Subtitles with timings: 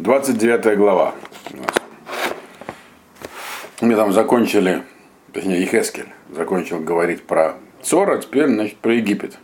[0.00, 1.14] 29 глава.
[3.82, 4.82] Мы там закончили,
[5.32, 9.36] точнее, Ихескель закончил говорить про Цора, теперь, значит, про Египет.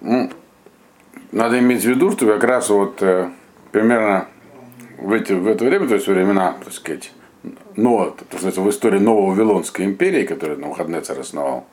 [0.00, 0.30] Ну,
[1.30, 3.30] надо иметь в виду, что как раз вот э,
[3.70, 4.26] примерно
[4.98, 7.12] в, эти, в это время, то есть времена, так сказать,
[7.76, 11.68] но, так сказать, в истории новой Вавилонской империи, которую Навуходнецер основал,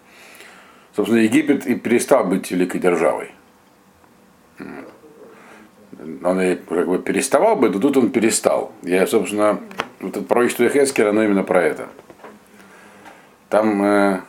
[0.95, 3.31] собственно, Египет и перестал быть великой державой.
[6.01, 8.71] Он как бы переставал бы, но тут он перестал.
[8.81, 9.59] Я, собственно,
[9.99, 11.89] вот это пророчество Хескера, оно именно про это.
[13.49, 14.21] Там, э,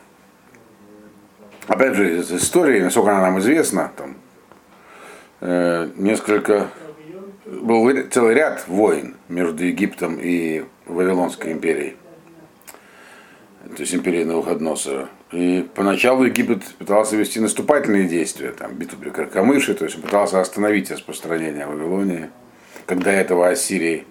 [1.67, 4.15] опять же, из истории, насколько она нам известна, там
[5.41, 6.67] э, несколько
[7.45, 11.95] был целый ряд войн между Египтом и Вавилонской империей.
[13.75, 15.09] То есть империей Навуходоносора.
[15.33, 20.91] И поначалу Египет пытался вести наступательные действия, там, битву при Каркамыше, то есть пытался остановить
[20.91, 22.29] распространение Вавилонии,
[22.85, 24.05] когда этого Ассирии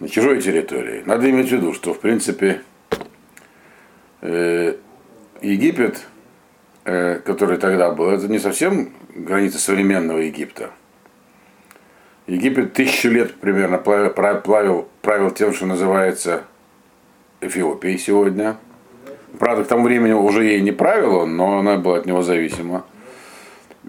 [0.00, 1.04] на чужой территории.
[1.06, 2.62] Надо иметь в виду, что в принципе
[4.20, 4.74] э,
[5.42, 6.04] Египет,
[6.84, 10.70] э, который тогда был, это не совсем граница современного Египта.
[12.26, 16.42] Египет тысячу лет примерно правил, правил, правил тем, что называется
[17.40, 18.56] Эфиопией сегодня.
[19.38, 22.84] Правда, к тому времени уже ей не правила, но она была от него зависима.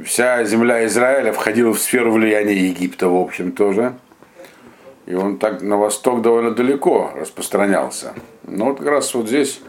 [0.04, 3.94] Вся земля Израиля входила в сферу влияния Египта, в общем, тоже.
[5.08, 8.14] И он так на восток довольно далеко распространялся.
[8.44, 9.62] Но вот как раз вот здесь,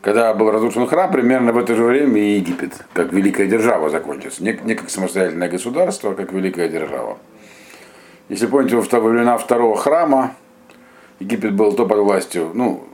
[0.00, 4.42] когда был разрушен храм, примерно в это же время и Египет, как великая держава, закончится.
[4.42, 7.18] Не, не как самостоятельное государство, а как великая держава.
[8.28, 10.34] Если помните, во времена второго храма
[11.20, 12.84] Египет был то под властью, ну,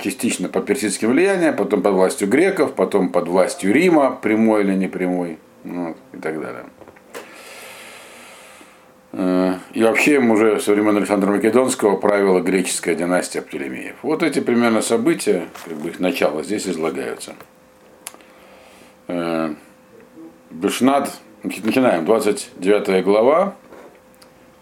[0.00, 5.38] частично под персидским влиянием, потом под властью греков, потом под властью Рима, прямой или непрямой,
[5.64, 6.64] вот, и так далее.
[9.12, 13.96] Э, и вообще уже со времен Александра Македонского правила греческая династия Птолемеев.
[14.02, 17.34] Вот эти примерно события, как бы их начало здесь излагаются.
[19.08, 19.54] Э,
[20.50, 23.54] Бешнат, начинаем, 29 глава,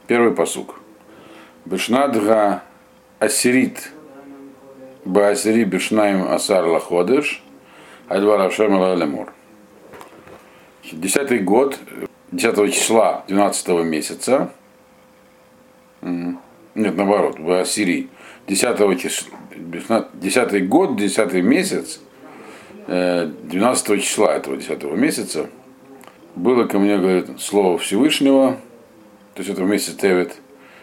[0.08, 0.80] Первый посук.
[1.66, 2.62] Бешнадга
[3.18, 3.90] Асирит
[5.08, 7.42] Баасири Бешнаим Асар Лаходыш
[8.08, 9.32] Альвар Ашем Лемур.
[10.92, 11.78] Десятый год,
[12.32, 14.52] 10 числа 12 месяца,
[16.02, 16.36] нет,
[16.74, 18.10] наоборот, в Ассирии,
[18.48, 22.00] 10 числа, 10 год, 10 месяц,
[22.86, 25.48] 12 э, числа этого 10 месяца,
[26.36, 28.58] было ко мне, говорит, слово Всевышнего,
[29.34, 30.34] то есть это вместе Тевит,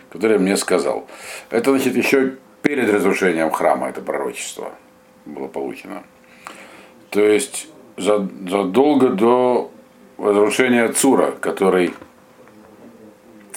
[0.09, 1.05] который мне сказал.
[1.51, 4.71] Это значит еще перед разрушением храма это пророчество
[5.25, 6.03] было получено.
[7.11, 9.71] То есть задолго до
[10.17, 11.93] разрушения Цура, который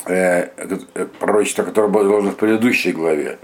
[0.05, 0.49] э,
[0.95, 3.39] э, пророчество, которое было изложено в предыдущей главе.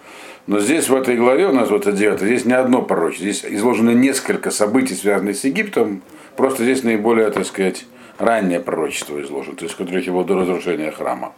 [0.46, 3.30] Но здесь, в этой главе, у нас вот это 9, здесь не одно пророчество.
[3.30, 6.02] Здесь изложено несколько событий, связанных с Египтом.
[6.36, 7.86] Просто здесь наиболее, так сказать,
[8.18, 11.32] раннее пророчество изложено, то есть которых его до разрушения храма.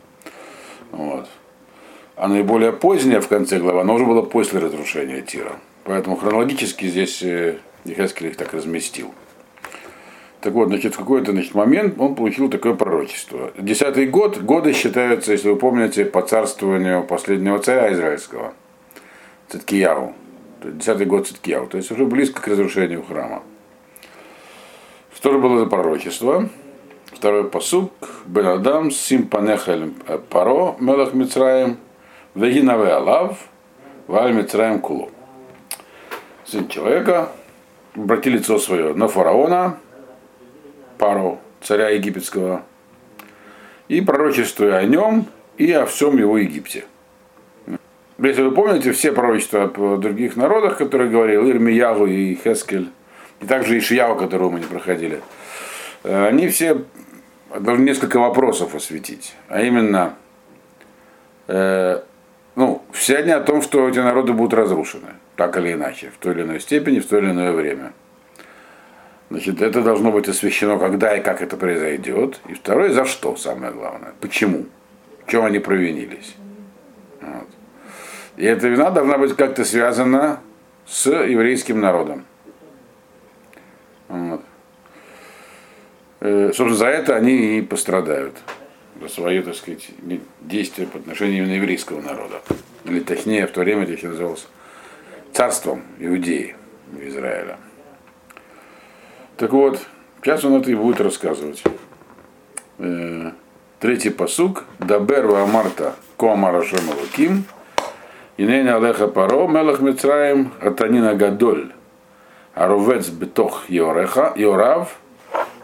[0.91, 1.29] Вот.
[2.17, 5.53] А наиболее позднее в конце главы, оно уже было после разрушения Тира.
[5.85, 7.23] Поэтому хронологически здесь
[7.85, 9.13] Ехескель их так разместил.
[10.41, 13.53] Так вот, значит, в какой-то значит, момент он получил такое пророчество.
[13.59, 18.55] Десятый год, годы считаются, если вы помните, по царствованию последнего царя израильского,
[19.49, 20.15] Циткияву.
[20.63, 23.43] Десятый год Циткияву, то есть уже близко к разрушению храма.
[25.15, 26.49] Что же было за пророчество?
[27.13, 27.93] Второй посук.
[28.27, 29.91] Бен Адам сим панехаль
[30.31, 31.79] паро мелах Мицраем
[32.37, 33.39] вегинаве алав
[34.07, 35.11] валь Мицраем кулу.
[36.45, 37.31] Сын человека
[37.95, 39.79] обрати лицо свое на фараона,
[40.99, 42.63] пару царя египетского,
[43.89, 45.27] и пророчествуя о нем
[45.57, 46.85] и о всем его Египте.
[48.19, 52.89] Если вы помните, все пророчества о других народах, которые говорил Ирмиягу и Хескель,
[53.41, 55.21] и также Ишияву, которого мы не проходили,
[56.03, 56.83] они все
[57.59, 59.35] должен несколько вопросов осветить.
[59.49, 60.15] А именно,
[61.47, 61.86] э,
[63.07, 66.43] все они о том, что эти народы будут разрушены, так или иначе, в той или
[66.43, 67.93] иной степени, в то или иное время.
[69.31, 72.41] Значит, это должно быть освещено, когда и как это произойдет.
[72.49, 74.13] И второе, за что, самое главное.
[74.21, 74.67] Почему?
[75.25, 76.35] В чем они провинились.
[77.21, 77.47] Вот.
[78.39, 80.41] И эта вина должна быть как-то связана
[80.85, 82.25] с еврейским народом.
[84.09, 84.43] Вот.
[86.19, 88.35] Э, собственно, за это они и пострадают.
[89.01, 89.89] За свои, так сказать,
[90.41, 92.41] действия по отношению именно еврейского народа.
[92.85, 94.47] Или точнее, в то время это еще называлось
[95.33, 96.57] царством Иудеи
[97.01, 97.59] Израиля.
[99.37, 99.81] Так вот,
[100.23, 101.63] сейчас он это и будет рассказывать.
[102.79, 103.33] Э,
[103.79, 104.65] Третий посук.
[104.79, 107.45] Дабер Амарта Коамара Шемалуким.
[108.39, 111.73] Инейна Алеха Паро, Мелах Мицраем, Атанина Гадоль.
[112.55, 114.99] Арувец Бетох Йорав,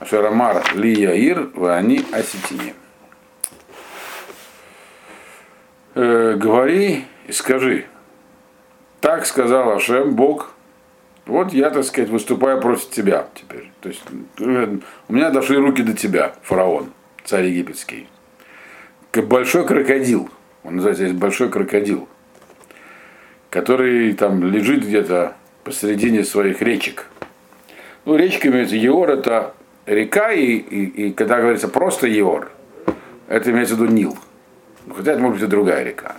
[0.05, 2.75] Шарамар Ли Яир, Вани Аситини.
[5.95, 7.85] Э, говори и скажи.
[9.01, 10.55] Так сказал Ашем, Бог,
[11.27, 13.71] вот я, так сказать, выступаю против тебя теперь.
[13.81, 14.03] То есть
[14.41, 14.79] э,
[15.09, 16.93] у меня дошли руки до тебя, фараон,
[17.25, 18.09] царь египетский.
[19.13, 20.31] Большой крокодил,
[20.65, 22.09] он называется здесь большой крокодил,
[23.51, 27.07] который там лежит где-то посередине своих речек.
[28.07, 29.53] Ну, речка имеется Еор, это
[29.85, 32.51] река, и, и, и когда говорится просто Еор,
[33.29, 34.17] это имеется в виду Нил.
[34.89, 36.17] Хотя это может быть и другая река.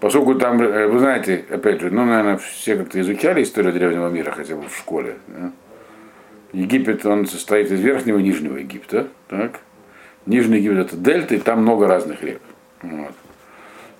[0.00, 4.32] Поскольку там, э, вы знаете, опять же, ну, наверное, все как-то изучали историю древнего мира,
[4.32, 5.16] хотя бы в школе.
[5.28, 5.52] Да?
[6.52, 9.08] Египет, он состоит из верхнего и нижнего Египта.
[9.28, 9.60] Так?
[10.26, 12.40] Нижний Египет это дельта, и там много разных рек.
[12.82, 13.14] Вот.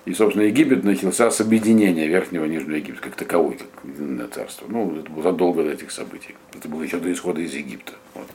[0.05, 4.67] И, собственно, Египет начался с объединения Верхнего и Нижнего Египта, как таковой, как единое царство.
[4.69, 6.35] Ну, это было задолго до этих событий.
[6.55, 7.93] Это было еще до исхода из Египта.
[8.13, 8.27] Вот,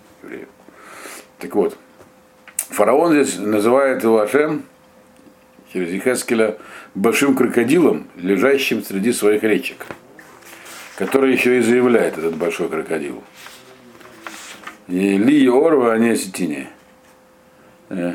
[1.38, 1.76] так вот,
[2.56, 4.64] фараон здесь называет его Ашем
[5.72, 6.58] через Ехескеля
[6.94, 9.86] большим крокодилом, лежащим среди своих речек,
[10.96, 13.22] который еще и заявляет этот большой крокодил.
[14.88, 16.68] И Ли Орва, а не Осетине.
[17.88, 18.14] Э,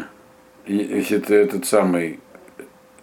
[0.68, 2.20] это этот самый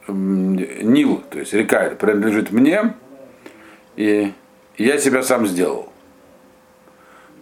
[0.09, 2.95] Нил, то есть река, принадлежит мне,
[3.97, 4.33] и
[4.77, 5.93] я себя сам сделал.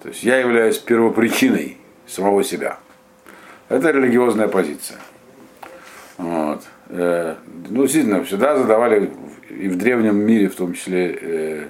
[0.02, 2.78] То есть я являюсь первопричиной самого себя.
[3.68, 4.98] Это религиозная позиция.
[6.18, 6.62] Вот.
[6.92, 7.36] Э,
[7.68, 9.10] ну, действительно, всегда задавали
[9.48, 11.64] и в древнем мире, в том числе э,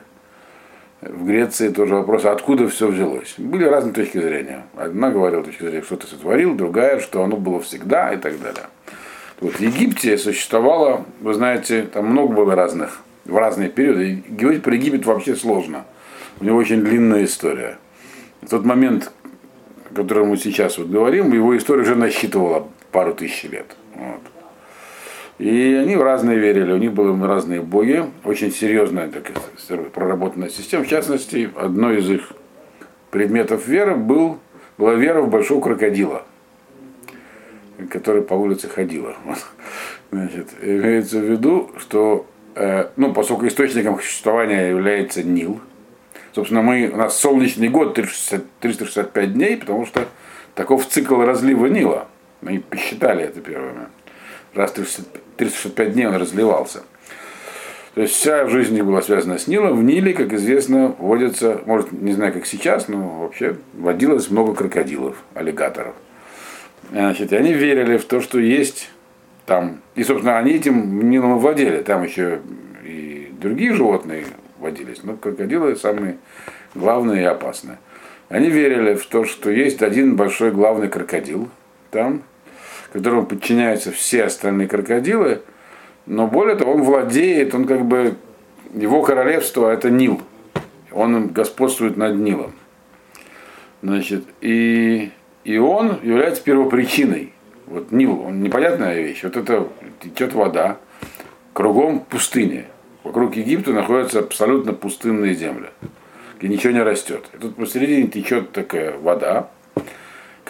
[1.03, 3.35] в Греции, тоже вопрос, откуда все взялось.
[3.37, 4.65] Были разные точки зрения.
[4.77, 8.65] Одна говорила точка зрения, что ты сотворил, другая, что оно было всегда и так далее.
[9.41, 14.11] Вот в Египте существовало, вы знаете, там много было разных, в разные периоды.
[14.11, 15.85] И говорить про Египет вообще сложно.
[16.41, 17.79] У него очень длинная история.
[18.43, 19.13] В тот момент,
[19.91, 23.77] о котором мы сейчас вот говорим, его история уже насчитывала пару тысяч лет.
[23.95, 24.21] Вот.
[25.41, 29.39] И они в разные верили, у них были разные боги, очень серьезная такая
[29.89, 30.85] проработанная система.
[30.85, 32.33] В частности, одной из их
[33.11, 34.39] предметов веры был,
[34.77, 36.25] была вера в большого крокодила,
[37.89, 39.17] который по улице ходила.
[40.13, 45.59] Значит, имеется в виду, что э, ну, поскольку источником существования является Нил,
[46.35, 50.07] собственно, мы, у нас солнечный год 360, 365 дней, потому что
[50.55, 52.09] таков цикл разлива Нила.
[52.43, 53.87] Мы посчитали это первыми
[54.55, 56.82] раз 365 дней он разливался.
[57.94, 59.76] То есть вся жизнь была связана с Нилом.
[59.76, 65.17] В Ниле, как известно, водится, может, не знаю, как сейчас, но вообще водилось много крокодилов,
[65.35, 65.94] аллигаторов.
[66.91, 68.91] Значит, они верили в то, что есть
[69.47, 69.81] там.
[69.97, 71.82] И, собственно, они этим Нилом владели.
[71.82, 72.41] Там еще
[72.85, 74.25] и другие животные
[74.58, 76.19] водились, но крокодилы самые
[76.75, 77.79] главные и опасные.
[78.29, 81.49] Они верили в то, что есть один большой главный крокодил
[81.91, 82.23] там,
[82.93, 85.43] которому подчиняются все остальные крокодилы,
[86.07, 88.17] но более того, он владеет, он как бы,
[88.75, 90.21] его королевство это Нил,
[90.91, 92.53] он господствует над Нилом.
[93.83, 95.11] Значит, и,
[95.45, 97.33] и он является первопричиной.
[97.67, 99.23] Вот Нил, он непонятная вещь.
[99.23, 99.69] Вот это
[100.01, 100.79] течет вода,
[101.53, 102.67] кругом пустыня.
[103.05, 105.69] Вокруг Египта находятся абсолютно пустынные земли,
[106.38, 107.25] где ничего не растет.
[107.33, 109.50] И тут посередине течет такая вода,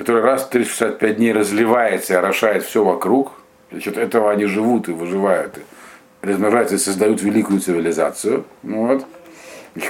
[0.01, 3.33] который раз в 365 дней разливается и орошает все вокруг,
[3.71, 8.47] за счет этого они живут и выживают, и размножаются и создают великую цивилизацию.
[8.63, 9.05] Ну вот.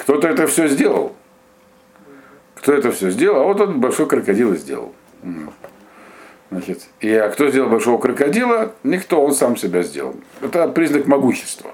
[0.01, 1.15] Кто-то это все сделал.
[2.57, 3.43] Кто это все сделал?
[3.43, 4.93] А вот он большой крокодил и сделал.
[6.51, 8.73] Значит, и а кто сделал большого крокодила?
[8.83, 10.17] Никто, он сам себя сделал.
[10.43, 11.71] Это признак могущества.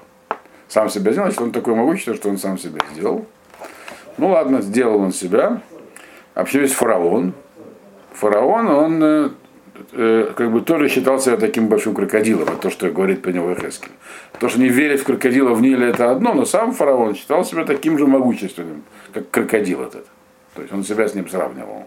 [0.67, 3.25] Сам себя сделал, значит, он такой могущество, что он сам себя сделал.
[4.19, 5.59] Ну ладно, сделал он себя.
[6.35, 7.33] Вообще весь фараон,
[8.13, 9.29] фараон, он э,
[9.93, 13.91] э, как бы тоже считал себя таким большим крокодилом, то, что говорит про него Хескель.
[14.39, 17.63] То, что не верить в крокодила в Ниле, это одно, но сам фараон считал себя
[17.63, 18.83] таким же могущественным,
[19.13, 20.05] как крокодил этот.
[20.53, 21.85] То есть он себя с ним сравнивал.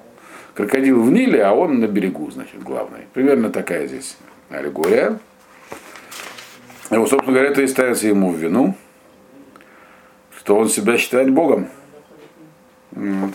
[0.55, 3.01] Крокодил в Ниле, а он на берегу, значит, главный.
[3.13, 4.17] Примерно такая здесь
[4.49, 5.19] аллегория.
[6.91, 8.75] И вот, собственно говоря, это и ставится ему в вину,
[10.37, 11.69] что он себя считает Богом.
[12.91, 13.31] Вот.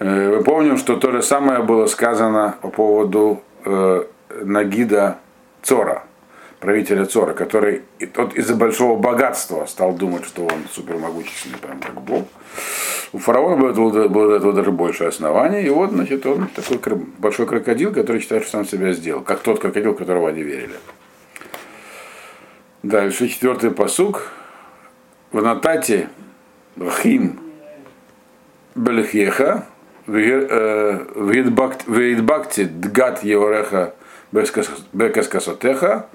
[0.00, 4.04] Мы э, помним, что то же самое было сказано по поводу э,
[4.42, 5.18] Нагида
[5.62, 6.04] Цора,
[6.60, 7.82] правителя Цора, который
[8.12, 12.24] тот из-за большого богатства стал думать, что он супермогущественный, прям как Бог.
[13.12, 15.62] У фараона было, было, для этого даже больше оснований.
[15.62, 19.22] И вот, значит, он такой большой крокодил, который считает, что сам себя сделал.
[19.22, 20.74] Как тот крокодил, которого они верили.
[22.82, 24.32] Дальше, четвертый посук.
[25.30, 26.08] В Натате
[27.02, 27.38] Хим
[28.74, 29.66] Белихеха
[31.86, 33.94] Вейдбакти Дгат Еореха
[34.32, 36.06] Бекаскасотеха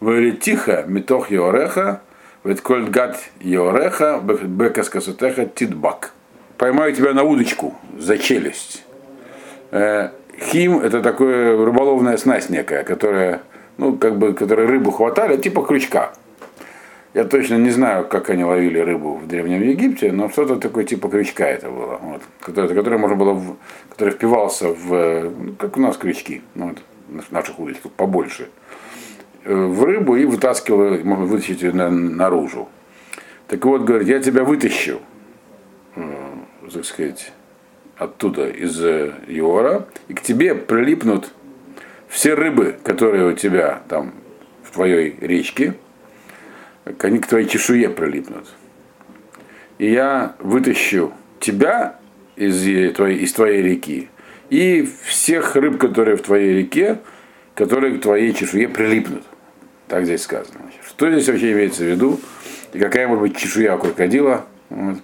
[0.00, 2.00] Вейлитиха Митох Еореха
[2.44, 6.12] Ветколь Дгат Еореха Бекаскасотеха Тидбак.
[6.56, 8.84] Поймаю тебя на удочку за челюсть.
[9.72, 13.40] Хим это такое рыболовная снасть некая, которая,
[13.76, 16.12] ну, как бы, которая рыбу хватали, типа крючка.
[17.18, 21.08] Я точно не знаю, как они ловили рыбу в Древнем Египте, но что-то такое типа
[21.08, 23.56] крючка это было, вот, который, который можно было, в,
[23.88, 26.76] который впивался в, ну, как у нас крючки, ну,
[27.08, 28.50] вот, наших удочках побольше,
[29.42, 32.68] э, в рыбу и вытаскивал, можно вытащить ее на, наружу.
[33.48, 35.00] Так вот, говорит, я тебя вытащу,
[35.96, 36.02] э,
[36.72, 37.32] так сказать,
[37.96, 41.32] оттуда, из Иора, и к тебе прилипнут
[42.06, 44.12] все рыбы, которые у тебя там
[44.62, 45.74] в твоей речке,
[46.98, 48.46] они к твоей чешуе прилипнут.
[49.78, 51.98] И я вытащу тебя
[52.36, 54.08] из твоей, из твоей реки
[54.50, 56.98] и всех рыб, которые в твоей реке,
[57.54, 59.22] которые к твоей чешуе прилипнут.
[59.88, 60.58] Так здесь сказано.
[60.86, 62.20] Что здесь вообще имеется в виду?
[62.72, 64.46] И какая может быть чешуя у крокодила?
[64.68, 64.98] Вот.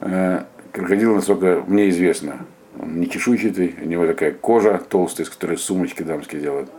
[0.00, 2.44] Э, крокодил, насколько мне известно,
[2.78, 6.70] он не чешуйчатый, у него такая кожа толстая, из которой сумочки дамские делают.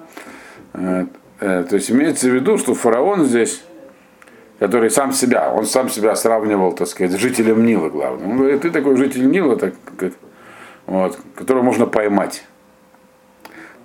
[0.73, 1.05] Э,
[1.39, 3.63] то есть имеется в виду, что фараон здесь
[4.65, 8.31] который сам себя, он сам себя сравнивал, так сказать, с жителем Нила главным.
[8.31, 10.13] Он говорит, ты такой житель Нила, так, как,
[10.87, 12.43] вот, которого можно поймать.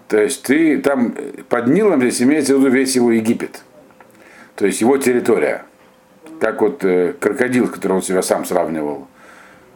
[0.09, 1.15] То есть ты там
[1.51, 3.63] под Нилом здесь имеется в виду весь его Египет.
[4.57, 5.65] То есть его территория.
[6.41, 9.07] Как вот э, крокодил, с которым он себя сам сравнивал,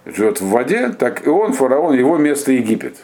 [0.07, 2.97] живет в воде, так и он, фараон, его место Египет.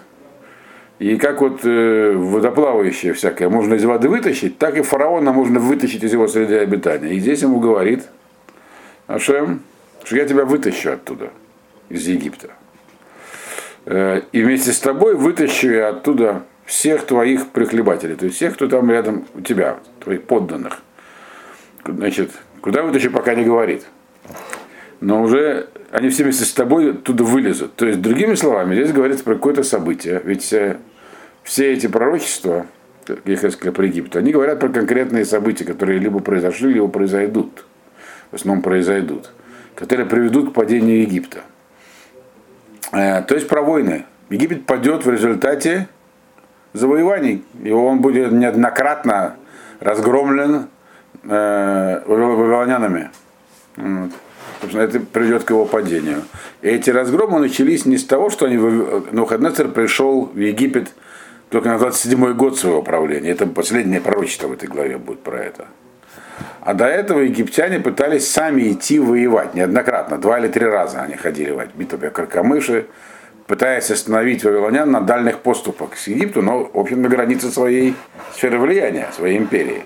[1.01, 6.05] И как вот э, водоплавающее всякое можно из воды вытащить, так и фараона можно вытащить
[6.05, 7.15] из его среды обитания.
[7.15, 8.03] И здесь ему говорит
[9.07, 9.63] Ашем,
[10.05, 11.31] что я тебя вытащу оттуда,
[11.89, 12.51] из Египта.
[13.87, 18.69] Э, и вместе с тобой вытащу я оттуда всех твоих прихлебателей, то есть всех, кто
[18.69, 20.83] там рядом у тебя, твоих подданных.
[21.83, 22.31] Значит,
[22.61, 23.87] куда вытащу, пока не говорит.
[25.01, 27.75] Но уже они все вместе с тобой оттуда вылезут.
[27.77, 30.21] То есть, другими словами, здесь говорится про какое-то событие.
[30.23, 30.77] Ведь э,
[31.51, 32.67] все эти пророчества,
[33.25, 37.65] их сказали про Египет, они говорят про конкретные события, которые либо произошли, либо произойдут.
[38.31, 39.33] В основном произойдут.
[39.75, 41.41] Которые приведут к падению Египта.
[42.93, 44.07] Э, то есть про войны.
[44.29, 45.89] Египет падет в результате
[46.73, 47.43] завоеваний.
[47.65, 49.35] И он будет неоднократно
[49.81, 50.69] разгромлен
[51.25, 53.11] э, вавилонянами.
[53.75, 54.13] Вот.
[54.61, 56.23] Собственно, это приведет к его падению.
[56.63, 60.93] И эти разгромы начались не с того, что они, Навуходоносор пришел в Египет
[61.51, 63.31] только на 27-й год своего правления.
[63.31, 65.67] Это последнее пророчество в этой главе будет про это.
[66.61, 70.17] А до этого египтяне пытались сами идти воевать неоднократно.
[70.19, 72.87] Два или три раза они ходили в битву Каркамыши,
[73.47, 77.97] пытаясь остановить вавилонян на дальних поступах к Египту, но, в общем, на границе своей
[78.33, 79.83] сферы влияния, своей империи.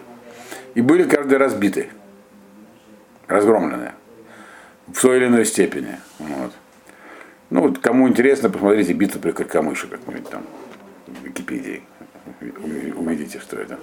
[0.74, 1.88] И были каждый разбиты,
[3.26, 3.92] разгромлены
[4.88, 5.96] в той или иной степени.
[6.18, 6.52] Вот.
[7.48, 10.42] Ну вот, кому интересно, посмотрите битву при Каркамыше как-нибудь там
[11.22, 11.82] Википедии.
[12.96, 13.78] Увидите, что это.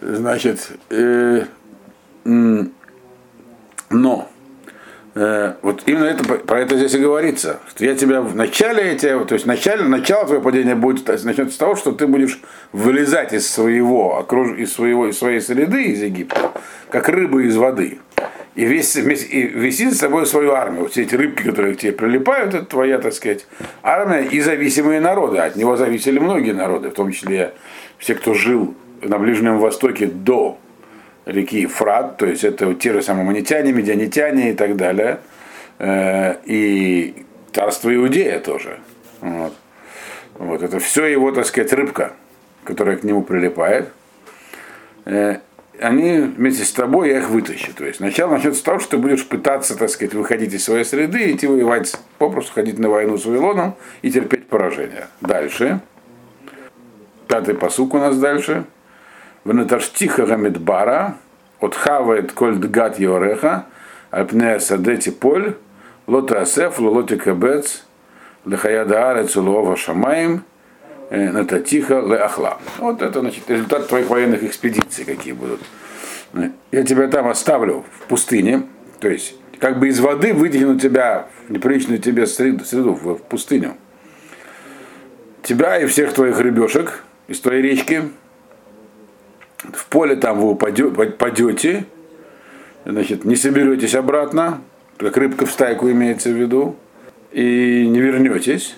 [0.00, 1.44] Значит, э,
[3.90, 4.28] но
[5.14, 9.18] э, вот именно это, про это здесь и говорится, что я тебя в начале, тебя,
[9.24, 12.40] то есть начале, начало твоего падения будет начнется с того, что ты будешь
[12.72, 14.24] вылезать из своего,
[14.56, 16.52] из своего, из своей среды, из Египта,
[16.90, 17.98] как рыба из воды
[18.58, 20.82] и, весь, и висит с собой свою армию.
[20.82, 23.46] Вот все эти рыбки, которые к тебе прилипают, это твоя, так сказать,
[23.84, 25.38] армия и зависимые народы.
[25.38, 27.52] От него зависели многие народы, в том числе
[27.98, 30.58] все, кто жил на Ближнем Востоке до
[31.24, 35.20] реки Фрат, то есть это те же самые манитяне, медианитяне и так далее.
[35.78, 38.80] Э, и царство Иудея тоже.
[39.20, 39.54] Вот.
[40.34, 42.12] вот это все его, так сказать, рыбка,
[42.64, 43.90] которая к нему прилипает.
[45.80, 47.72] Они вместе с тобой, я их вытащу.
[47.74, 50.84] То есть сначала начнется с того, что ты будешь пытаться, так сказать, выходить из своей
[50.84, 55.06] среды, идти воевать, попросту ходить на войну с Вавилоном и терпеть поражение.
[55.20, 55.80] Дальше.
[57.28, 58.64] Пятый посук у нас дальше.
[59.44, 61.16] Ванаташтиха гамидбара,
[61.60, 63.66] отхавает кольд гад йореха,
[64.10, 65.56] альпнея садети поль,
[66.06, 67.84] лота асеф, лолоти кабец,
[68.44, 69.36] лехаяда арец,
[69.78, 70.44] шамаем,
[71.10, 72.58] Э, Нататиха Леахла.
[72.78, 75.60] Вот это значит, результат твоих военных экспедиций какие будут.
[76.70, 78.64] Я тебя там оставлю в пустыне,
[79.00, 83.22] то есть как бы из воды вытянут тебя в неприличную тебе среду, среду в, в
[83.22, 83.76] пустыню.
[85.42, 88.02] Тебя и всех твоих рыбешек из твоей речки.
[89.72, 91.86] В поле там вы упадете,
[92.84, 94.60] значит, не соберетесь обратно,
[94.98, 96.76] как рыбка в стайку имеется в виду,
[97.32, 98.76] и не вернетесь.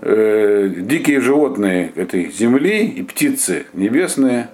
[0.00, 4.48] Э, дикие животные этой земли и птицы небесные,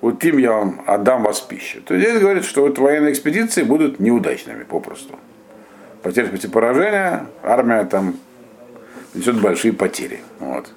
[0.00, 1.82] вот им я вам отдам вас пищу.
[1.82, 5.18] То есть здесь говорит, что вот военные экспедиции будут неудачными попросту.
[6.02, 8.16] Потерпите поражение, армия там
[9.12, 10.20] несет большие потери.
[10.38, 10.72] Вот.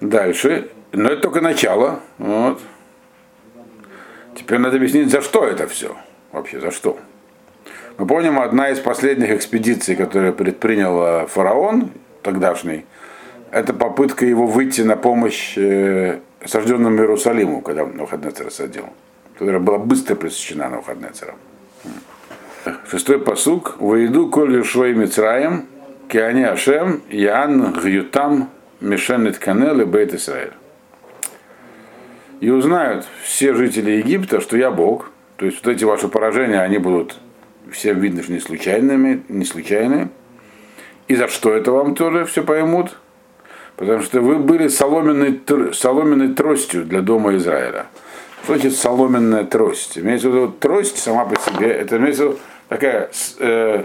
[0.00, 0.70] Дальше.
[0.92, 2.00] Но это только начало.
[2.16, 2.62] Вот.
[4.36, 5.96] Теперь надо объяснить, за что это все.
[6.32, 6.98] Вообще, за что.
[7.98, 11.90] Мы помним, одна из последних экспедиций, которую предпринял фараон
[12.22, 12.84] тогдашний,
[13.50, 18.86] это попытка его выйти на помощь э, осажденному Иерусалиму, когда Навуходнецер садил,
[19.38, 21.36] которая была быстро пресечена Навуходнецером.
[22.88, 23.76] Шестой посук.
[23.78, 25.66] Воеду коль швей Мицраем,
[26.08, 28.50] киане Ашем, Ян Гютам,
[28.80, 30.52] Мишенет Канел и Бейт Исраэль.
[32.40, 35.10] И узнают все жители Египта, что я Бог.
[35.36, 37.18] То есть вот эти ваши поражения, они будут
[37.70, 40.08] всем видно, что не случайными, не случайные.
[41.12, 42.96] И за что это вам тоже все поймут?
[43.76, 45.42] Потому что вы были соломенной,
[45.74, 47.84] соломенной тростью для дома Израиля.
[48.42, 49.98] Что значит соломенная трость?
[49.98, 52.38] Имеется в виду трость сама по себе, это имеется в виду
[52.70, 53.84] такая э,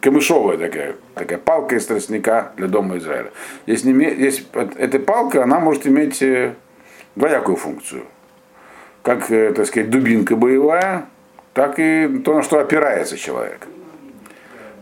[0.00, 3.32] камышовая такая, такая палка из тростника для дома Израиля.
[3.66, 4.46] Если, если
[4.78, 6.54] эта палка, она может иметь э,
[7.16, 8.04] двоякую функцию.
[9.02, 11.06] Как, э, так сказать, дубинка боевая,
[11.54, 13.66] так и то, на что опирается человек.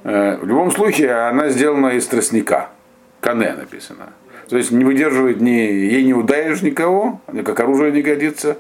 [0.07, 2.69] Э, в любом случае, она сделана из тростника.
[3.21, 4.11] Кане написано.
[4.49, 8.57] То есть не выдерживает ни, ей не ударишь никого, как оружие не годится.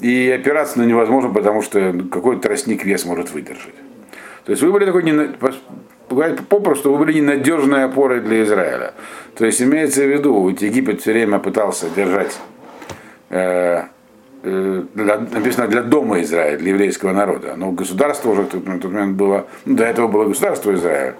[0.00, 3.76] И опираться на невозможно, потому что какой-то тростник вес может выдержать.
[4.44, 5.04] То есть вы были такой,
[6.48, 8.94] попросту, вы были ненадежной опорой для Израиля.
[9.36, 12.36] То есть имеется в виду, ведь Египет все время пытался держать
[13.30, 13.84] э,
[14.42, 17.54] для, написано для дома Израиля, для еврейского народа.
[17.56, 21.14] Но государство уже на тот момент было, ну, до этого было государство Израиль.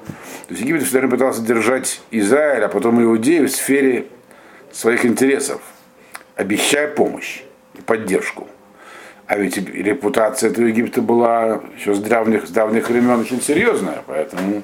[0.49, 4.07] То есть Египет все время пытался держать Израиль, а потом Иудею в сфере
[4.73, 5.61] своих интересов,
[6.35, 7.43] обещая помощь
[7.87, 8.49] поддержку.
[9.27, 14.63] А ведь репутация этого Египта была еще с давних, с давних времен очень серьезная, поэтому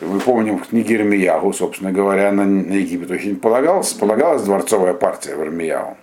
[0.00, 5.36] мы помним в книге Ирмиягу, собственно говоря, на, на Египет очень полагалась, полагалась дворцовая партия
[5.36, 5.96] в Ирмиягу.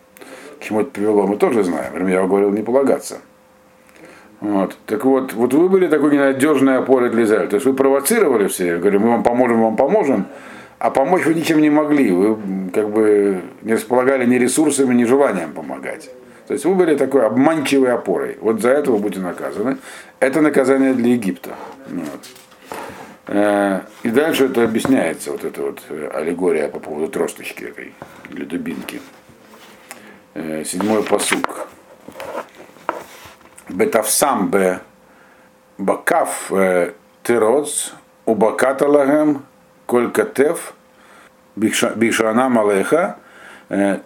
[0.60, 1.96] К чему это привело, мы тоже знаем.
[1.96, 3.20] Ирмиягу говорил не полагаться.
[4.40, 4.78] Вот.
[4.86, 7.48] Так вот, вот вы были такой ненадежной опорой для Израиля.
[7.48, 10.28] То есть вы провоцировали все, говорю, мы вам поможем, вам поможем,
[10.80, 12.12] а помочь вы ничем не могли.
[12.12, 12.38] Вы
[12.74, 16.10] как бы не располагали ни ресурсами, ни желанием помогать.
[16.48, 18.38] То есть вы были такой обманчивой опорой.
[18.40, 19.78] Вот за это вы будете наказаны.
[20.20, 21.52] Это наказание для Египта.
[21.90, 22.22] Вот.
[23.28, 27.94] Э, и дальше это объясняется, вот эта вот э, аллегория по поводу тросточки этой,
[28.30, 29.02] или дубинки.
[30.40, 31.68] Э, седьмой посук.
[33.70, 34.82] Бетавсам бе
[35.80, 36.52] бакав
[37.24, 37.94] тироц
[38.26, 39.44] убаката лагем
[39.88, 40.76] коль катев
[41.56, 43.18] бишана малеха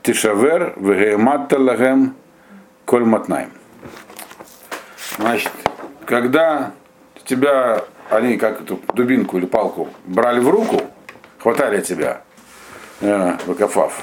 [0.04, 2.16] тишавер вегематта лагем
[2.86, 3.52] коль матнаем.
[5.18, 5.52] Значит,
[6.06, 6.72] когда
[7.26, 10.80] тебя, они как эту дубинку или палку брали в руку,
[11.40, 12.22] хватали тебя,
[13.02, 14.02] э, выкофав,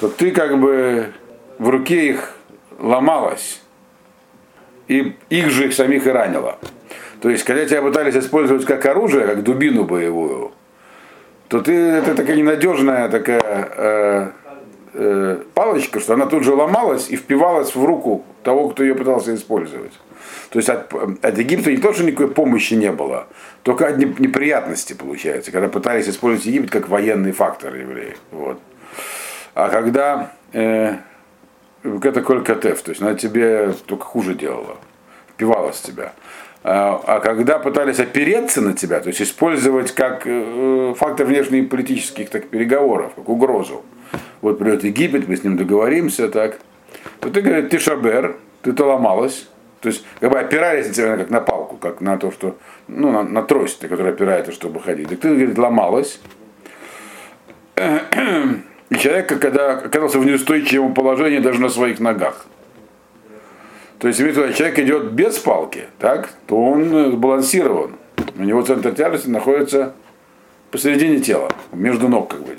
[0.00, 1.12] то ты как бы
[1.58, 2.36] в руке их
[2.78, 3.60] ломалась,
[4.88, 6.58] и их же их самих и ранило.
[7.20, 10.52] То есть, когда тебя пытались использовать как оружие, как дубину боевую,
[11.48, 13.40] то ты это такая ненадежная такая
[13.76, 14.30] э,
[14.94, 19.34] э, палочка, что она тут же ломалась и впивалась в руку того, кто ее пытался
[19.34, 19.92] использовать.
[20.50, 23.26] То есть от, от Египта не то, что никакой помощи не было,
[23.62, 28.18] только одни неприятности получается, когда пытались использовать Египет как военный фактор евреев.
[28.30, 28.58] Вот.
[29.54, 30.96] А когда э,
[31.82, 34.76] это колькатев, то есть она тебе только хуже делала,
[35.28, 36.12] впивалась в тебя.
[36.64, 42.46] А, а когда пытались опереться на тебя, то есть использовать как э, фактор внешнеполитических так,
[42.48, 43.84] переговоров, как угрозу,
[44.40, 46.58] вот придет Египет, мы с ним договоримся, так.
[47.20, 49.48] То ты говоришь, ты шабер, ты-то ломалась.
[49.80, 53.10] То есть, как бы опираясь на тебя как на палку, как на то, что, ну,
[53.10, 55.08] на, на трость, которая опирается, чтобы ходить.
[55.08, 56.20] Так ты, говорит, ломалась.
[58.92, 62.44] И человек, когда оказался в неустойчивом положении даже на своих ногах.
[63.98, 67.94] То есть, если человек идет без палки, так, то он сбалансирован.
[68.36, 69.94] У него центр тяжести находится
[70.70, 72.54] посередине тела, между ног как бы.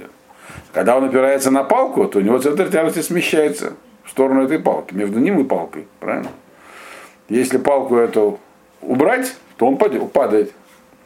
[0.72, 4.96] Когда он опирается на палку, то у него центр тяжести смещается в сторону этой палки,
[4.96, 6.32] между ним и палкой, правильно?
[7.30, 8.40] Если палку эту
[8.82, 10.52] убрать, то он падает,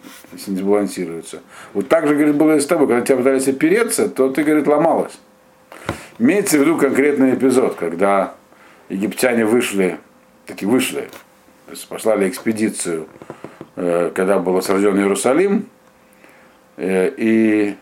[0.08, 1.42] падает если не сбалансируется.
[1.74, 2.88] Вот так же, говорит, было и с тобой.
[2.88, 5.18] Когда тебя пытались опереться, то ты, говорит, ломалась.
[6.20, 8.34] Имеется в виду конкретный эпизод, когда
[8.90, 10.00] египтяне вышли,
[10.46, 11.10] таки вышли,
[11.66, 13.08] то есть послали экспедицию,
[13.76, 15.68] э, когда был осажден Иерусалим,
[16.78, 17.76] э, и,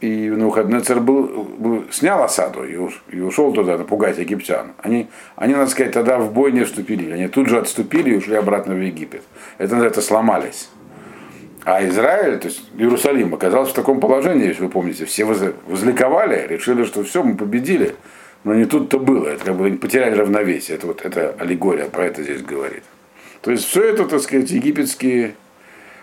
[0.00, 4.72] и Навуходнецер был, был, снял осаду и, уш, и ушел туда напугать египтян.
[4.78, 7.10] Они, они, надо сказать, тогда в бой не вступили.
[7.10, 9.22] Они тут же отступили и ушли обратно в Египет.
[9.58, 10.68] Это, это сломались.
[11.64, 16.84] А Израиль, то есть Иерусалим, оказался в таком положении, если вы помните, все возликовали, решили,
[16.84, 17.94] что все, мы победили.
[18.44, 20.78] Но не тут-то было, это как бы потеряли равновесие.
[20.78, 22.82] Это вот эта аллегория про это здесь говорит.
[23.42, 25.34] То есть все это, так сказать, египетские,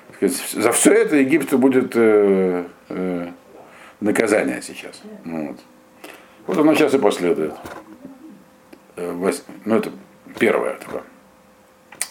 [0.08, 3.28] так сказать, за все это Египту будет э, э,
[4.00, 5.02] наказание сейчас.
[5.26, 5.58] Вот.
[6.46, 7.54] вот оно сейчас и последует.
[8.96, 9.91] Э, вось, ну это
[10.39, 11.04] первое такое.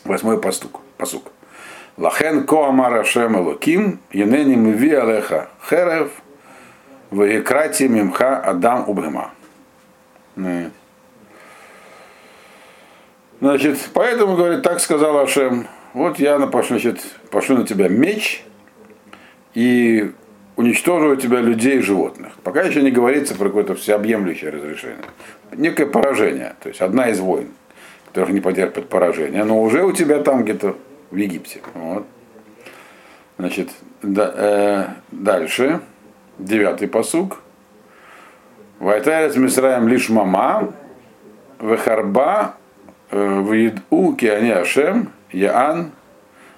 [0.04, 1.32] Восьмой постук, посук.
[1.96, 6.10] Лахен коамара шем элоким, енени миви алеха херев,
[7.10, 9.30] ваекрати мимха адам убгема.
[13.40, 18.44] Значит, поэтому, говорит, так сказал Ашем, вот я пошлю, значит, пошлю на тебя меч
[19.54, 20.12] и
[20.56, 22.32] уничтожу у тебя людей и животных.
[22.42, 25.04] Пока еще не говорится про какое-то всеобъемлющее разрешение.
[25.52, 27.48] Некое поражение, то есть одна из войн,
[28.06, 30.76] которых не потерпят поражения, но уже у тебя там где-то
[31.10, 31.60] в Египте.
[31.74, 32.06] Вот.
[33.38, 33.70] Значит,
[34.02, 35.80] да, э, дальше,
[36.38, 37.42] девятый посук.
[38.78, 40.72] Вайтарец Мисраем лишь мама,
[41.60, 42.56] вехарба,
[43.10, 45.92] э, виду киани Ашем, Яан,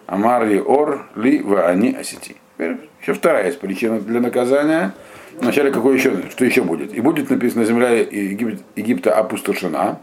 [0.06, 2.36] Амар Ор, Ли, Ваани Асити.
[2.58, 4.92] Еще вторая есть причина для наказания.
[5.40, 6.92] Вначале какой еще, что еще будет?
[6.92, 10.00] И будет написано, земля Египта опустошена.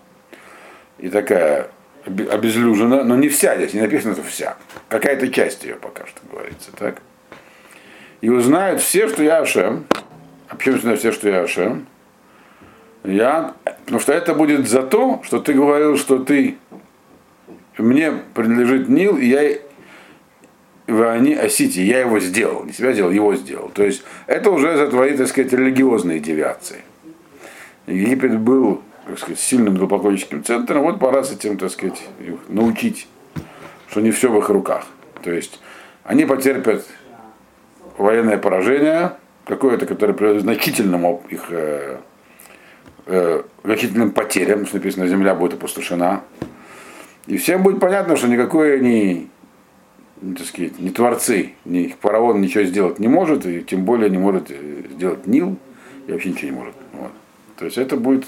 [0.98, 1.70] И такая
[2.06, 4.58] обезлюжена, но не вся здесь, не написано, что вся.
[4.90, 7.02] Какая-то часть ее пока что говорится, так?
[8.22, 9.86] И узнают все, что я Ашем.
[10.48, 11.88] А почему знают все, что я Ашем?
[13.04, 16.58] Я, потому что это будет за то, что ты говорил, что ты
[17.78, 19.58] мне принадлежит Нил, и я
[20.88, 23.70] они осити, я его сделал, не себя сделал, его сделал.
[23.70, 26.82] То есть это уже за твои, так сказать, религиозные девиации.
[27.88, 33.08] Египет был так сказать, сильным глубоконическим центром, вот пора с этим, так сказать, их научить,
[33.90, 34.86] что не все в их руках.
[35.24, 35.60] То есть
[36.04, 36.86] они потерпят
[37.98, 39.14] военное поражение,
[39.46, 41.98] какое-то, которое приведет к значительному их э,
[43.06, 46.24] э, значительным потерям, что написано, земля будет опустошена.
[47.28, 49.30] И всем будет понятно, что никакой они,
[50.22, 54.50] так сказать, не творцы, ни фараон ничего сделать не может, и тем более не может
[54.50, 55.58] э, сделать Нил,
[56.08, 56.76] и вообще ничего не может.
[56.94, 57.12] Вот.
[57.58, 58.26] То есть это будет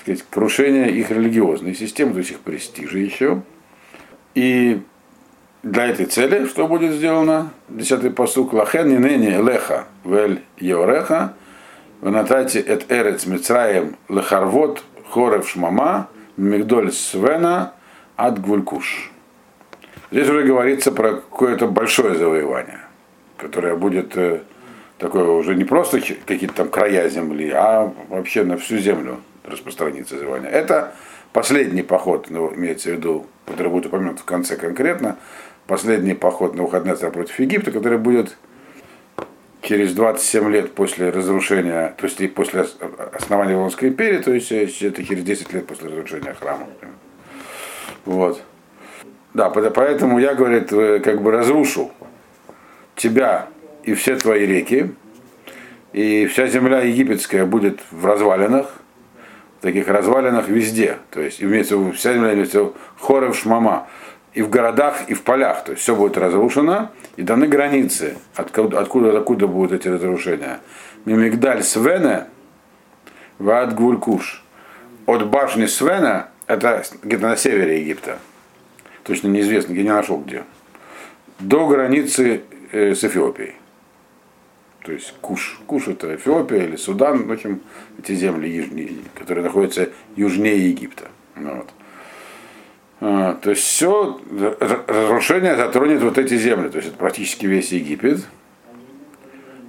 [0.00, 3.42] сказать, крушение их религиозной системы, то есть их престижа еще.
[4.34, 4.80] И
[5.62, 7.50] для этой цели что будет сделано?
[7.68, 11.34] Десятый посук Лахен ныне леха вель еореха
[12.00, 17.74] ванатати эт эрец мицраем лехарвот хорев шмама мигдоль свена
[18.16, 19.10] от гвулькуш.
[20.10, 22.80] Здесь уже говорится про какое-то большое завоевание,
[23.36, 24.40] которое будет э,
[24.98, 30.50] такое уже не просто какие-то там края земли, а вообще на всю землю распространится звание.
[30.50, 30.94] Это
[31.32, 35.16] последний поход, ну, имеется в виду, который будет упомянут в конце конкретно,
[35.66, 38.36] последний поход на выходные против Египта, который будет
[39.62, 42.66] через 27 лет после разрушения, то есть после
[43.12, 46.66] основания Вавилонской империи, то есть это через 10 лет после разрушения храма.
[48.06, 48.42] Вот.
[49.34, 51.92] Да, поэтому я, говорит, как бы разрушу
[52.96, 53.48] тебя
[53.84, 54.92] и все твои реки,
[55.92, 58.79] и вся земля египетская будет в развалинах,
[59.60, 60.98] таких развалинах везде.
[61.10, 63.86] То есть имеется в виду вся земля, имеется в виду хоров шмама.
[64.32, 65.64] И в городах, и в полях.
[65.64, 70.60] То есть все будет разрушено, и даны границы, откуда, откуда, откуда будут эти разрушения.
[71.04, 72.26] Мимигдаль Свене,
[73.38, 74.44] Вад Гвулькуш.
[75.06, 78.18] От башни Свена, это где-то на севере Египта,
[79.02, 80.44] точно неизвестно, я не нашел где,
[81.40, 83.54] до границы э, с Эфиопией
[84.82, 85.60] то есть Куш.
[85.66, 87.60] Куш это Эфиопия или Судан, в общем,
[87.98, 91.08] эти земли, южнее, которые находятся южнее Египта.
[91.36, 91.68] Вот.
[93.00, 94.20] А, то есть все
[94.86, 98.26] разрушение затронет вот эти земли, то есть это практически весь Египет.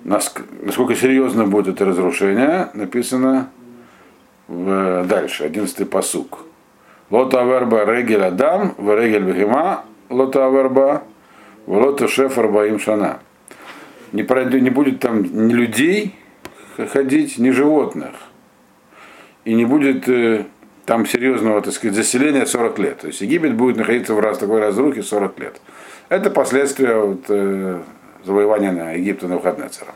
[0.04, 3.52] Насколько серьезно будет это разрушение, написано
[4.48, 6.46] в, дальше, 11 посук.
[7.10, 11.04] Лота верба регель адам, в регель бегема, лота верба,
[11.66, 13.20] в лота шеф арбаим шана
[14.12, 16.16] не, пройдет, не будет там ни людей
[16.78, 18.12] ходить, ни животных.
[19.46, 20.46] И не будет э,
[20.86, 22.98] там серьезного, так сказать, заселения 40 лет.
[23.00, 25.62] То есть Египет будет находиться в раз, такой разрухе 40 лет.
[26.10, 27.82] Это последствия вот, э,
[28.24, 29.94] завоевания на Египта на Навуходнецера.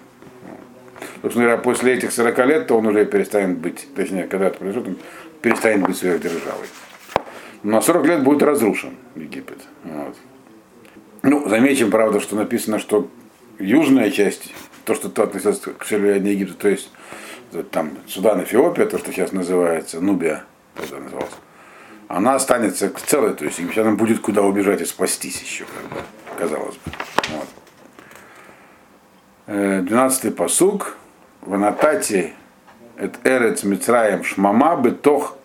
[1.21, 4.87] Собственно говоря, после этих 40 лет, то он уже перестанет быть, точнее, когда это произойдет,
[4.89, 4.97] он
[5.41, 6.67] перестанет быть сверхдержавой.
[7.63, 9.59] На 40 лет будет разрушен Египет.
[9.83, 10.15] Вот.
[11.23, 13.09] Ну, замечим, правда, что написано, что
[13.59, 14.53] южная часть,
[14.85, 16.91] то, что то относится к влиянию Египта, то есть
[17.71, 20.43] там Судан, Эфиопия, то, что сейчас называется, Нубия,
[20.75, 21.31] это называлось,
[22.07, 25.97] она останется целой, то есть египтянам будет куда убежать и спастись еще, как бы,
[26.37, 26.91] казалось бы.
[27.29, 27.47] Вот.
[29.47, 30.97] 12-й посуг.
[31.41, 32.33] В Анатате
[32.97, 35.37] это Эрец Мицраем Шмама Бетох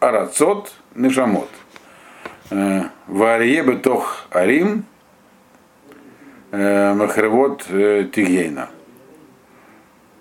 [0.00, 1.48] Арацот Нишамот.
[2.50, 4.97] Э, в Арие Бетох Арим э,
[6.50, 8.70] Махревод Тигейна.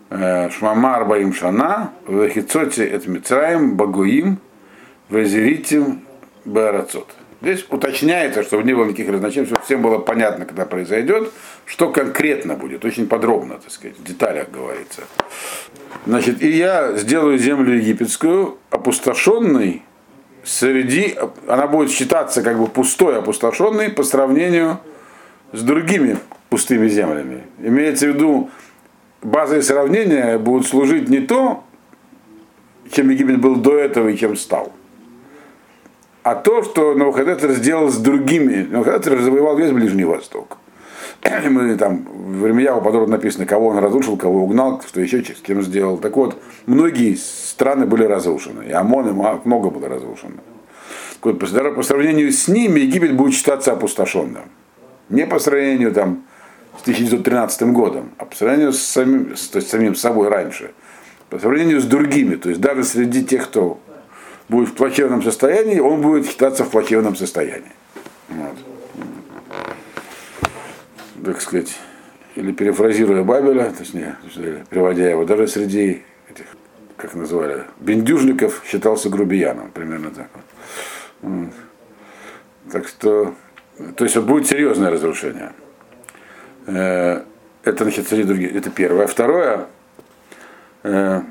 [0.10, 4.40] Шмама Арбаим Шана, в Хицоте Мицраем Багуим,
[5.10, 6.02] в Эзеритим
[6.46, 7.14] Барацот.
[7.42, 11.32] Здесь уточняется, чтобы не было никаких разночений, чтобы всем было понятно, когда произойдет,
[11.66, 15.04] что конкретно будет, очень подробно, так сказать, в деталях говорится.
[16.06, 19.84] Значит, и я сделаю землю египетскую опустошенной
[20.44, 21.16] среди,
[21.48, 24.97] она будет считаться как бы пустой, опустошенной по сравнению с
[25.54, 26.18] другими
[26.50, 27.44] пустыми землями.
[27.60, 28.50] Имеется в виду,
[29.22, 31.64] базой сравнения будут служить не то,
[32.92, 34.72] чем Египет был до этого и чем стал
[36.28, 38.68] а то, что Навуходоносор сделал с другими.
[38.70, 40.58] Навуходоносор завоевал весь Ближний Восток.
[41.24, 45.62] Мы там в Ремьяву подробно написано, кого он разрушил, кого угнал, что еще с кем
[45.62, 45.98] сделал.
[45.98, 48.64] Так вот, многие страны были разрушены.
[48.68, 50.36] И ОМОН, и много было разрушено.
[51.22, 54.44] По сравнению с ними Египет будет считаться опустошенным.
[55.10, 56.24] Не по сравнению там,
[56.78, 60.72] с 1913 годом, а по сравнению с самим, с, то есть, самим собой раньше.
[61.30, 62.36] По сравнению с другими.
[62.36, 63.80] То есть даже среди тех, кто
[64.50, 67.72] будет в плачевном состоянии, он будет считаться в плачевном состоянии.
[68.30, 68.58] Вот.
[71.26, 71.78] Так сказать,
[72.36, 74.16] или перефразируя Бабеля, точнее,
[74.70, 76.46] переводя его, даже среди этих,
[76.96, 80.30] как называли, бендюжников считался грубияном, примерно так.
[81.22, 81.50] Вот.
[82.72, 83.34] Так что,
[83.96, 85.52] то есть будет серьезное разрушение.
[86.66, 87.22] Э,
[87.64, 89.08] это, значит, среди других, это первое.
[89.08, 89.68] Второе,
[90.84, 91.22] э,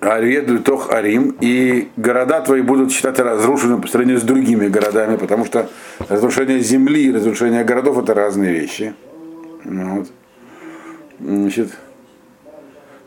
[0.00, 5.44] Ариеду Тох Арим, и города твои будут считаться разрушенными по сравнению с другими городами, потому
[5.44, 5.68] что
[6.08, 8.94] разрушение земли и разрушение городов это разные вещи.
[9.64, 10.08] Вот.
[11.18, 11.70] Значит,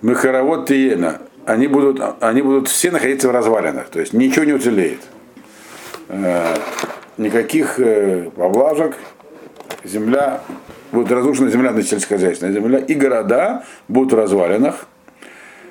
[0.01, 4.99] Махаравод Тиена, они будут, они будут все находиться в развалинах, то есть ничего не уцелеет.
[7.21, 8.97] Никаких э, поблажек,
[9.83, 10.41] земля,
[10.91, 14.87] будет разрушена земля, сельскохозяйственная земля, и города будут в развалинах,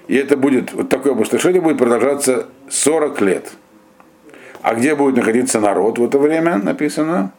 [0.06, 3.50] и это будет, вот такое опустошение будет продолжаться 40 лет.
[4.62, 7.32] А где будет находиться народ в это время, написано?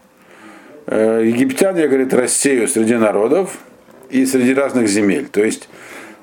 [0.88, 3.60] Э, египтяне, говорит, рассеют среди народов
[4.10, 5.30] и среди разных земель.
[5.30, 5.70] То есть,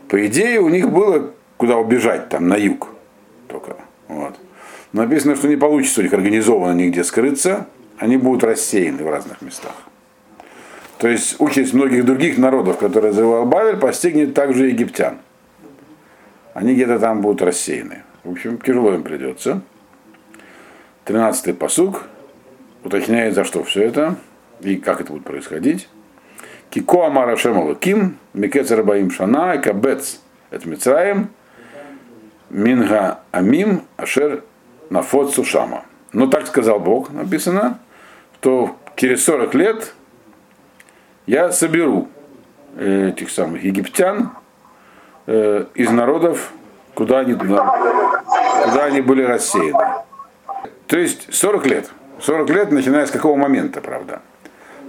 [0.09, 2.88] по идее, у них было куда убежать, там, на юг
[3.46, 3.77] только.
[4.09, 4.35] Вот.
[4.92, 7.66] Но написано, что не получится у них организованно нигде скрыться,
[7.98, 9.74] они будут рассеяны в разных местах.
[10.98, 15.18] То есть участь многих других народов, которые завоевал Бавель, постигнет также египтян
[16.58, 18.02] они где-то там будут рассеяны.
[18.24, 19.61] В общем, тяжело им придется.
[21.04, 22.02] Тринадцатый посуг
[22.82, 24.16] уточняет, за что все это
[24.61, 25.88] и как это будет происходить.
[26.70, 27.37] Кико Амара
[27.76, 31.30] Ким, Микец Рабаим Шана, Кабец, это Мицраем,
[32.50, 34.42] Минга Амим, Ашер
[34.90, 35.84] Нафот Сушама.
[36.12, 37.78] Но так сказал Бог, написано,
[38.40, 39.94] что через 40 лет
[41.27, 42.09] я соберу
[42.77, 44.31] этих самых египтян
[45.27, 46.53] э, из народов,
[46.94, 48.24] куда они, куда,
[48.64, 50.03] куда они были рассеяны.
[50.87, 51.90] То есть 40 лет.
[52.20, 54.20] 40 лет, начиная с какого момента, правда?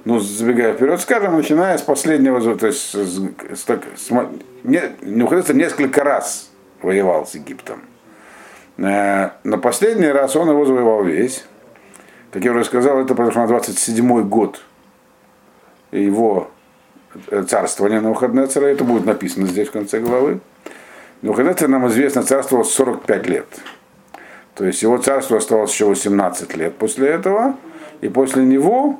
[0.06, 4.12] Ну, забегая вперед, скажем, начиная с последнего, то есть с, с, с,
[4.64, 7.82] не, Неухадец несколько раз воевал с Египтом.
[8.78, 11.46] Э, но последний раз он его завоевал весь.
[12.32, 14.62] Как я уже сказал, это произошло на 27-й год
[15.92, 16.52] его
[17.48, 20.40] царствования Навуходнецера, это будет написано здесь в конце главы.
[21.24, 23.48] Навуходнецер, нам известно, царствовал 45 лет.
[24.54, 27.56] То есть его царство оставалось еще 18 лет после этого,
[28.02, 29.00] и после него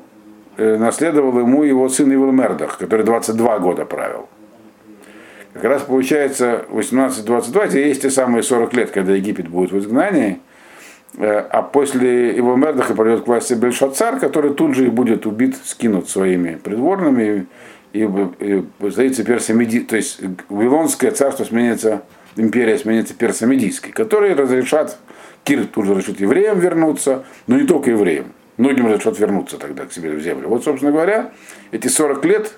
[0.56, 4.28] э, наследовал ему его сын Ивилмердах, который 22 года правил.
[5.52, 10.32] Как раз получается 18-22, это есть те самые 40 лет, когда Египет будет в изгнании,
[10.32, 10.49] э,
[11.18, 16.08] а после его Мердаха придет к власти Бельшацар, который тут же и будет убит, скинут
[16.08, 17.46] своими придворными,
[17.92, 22.02] и, и создается Персия Меди, то есть Вавилонское царство сменится
[22.36, 24.98] империя сменится персо-медийской, которые разрешат,
[25.44, 28.32] Кир тут же разрешит евреям вернуться, но не только евреям.
[28.56, 30.48] Многим разрешат вернуться тогда к себе в землю.
[30.48, 31.32] Вот, собственно говоря,
[31.70, 32.52] эти 40 лет,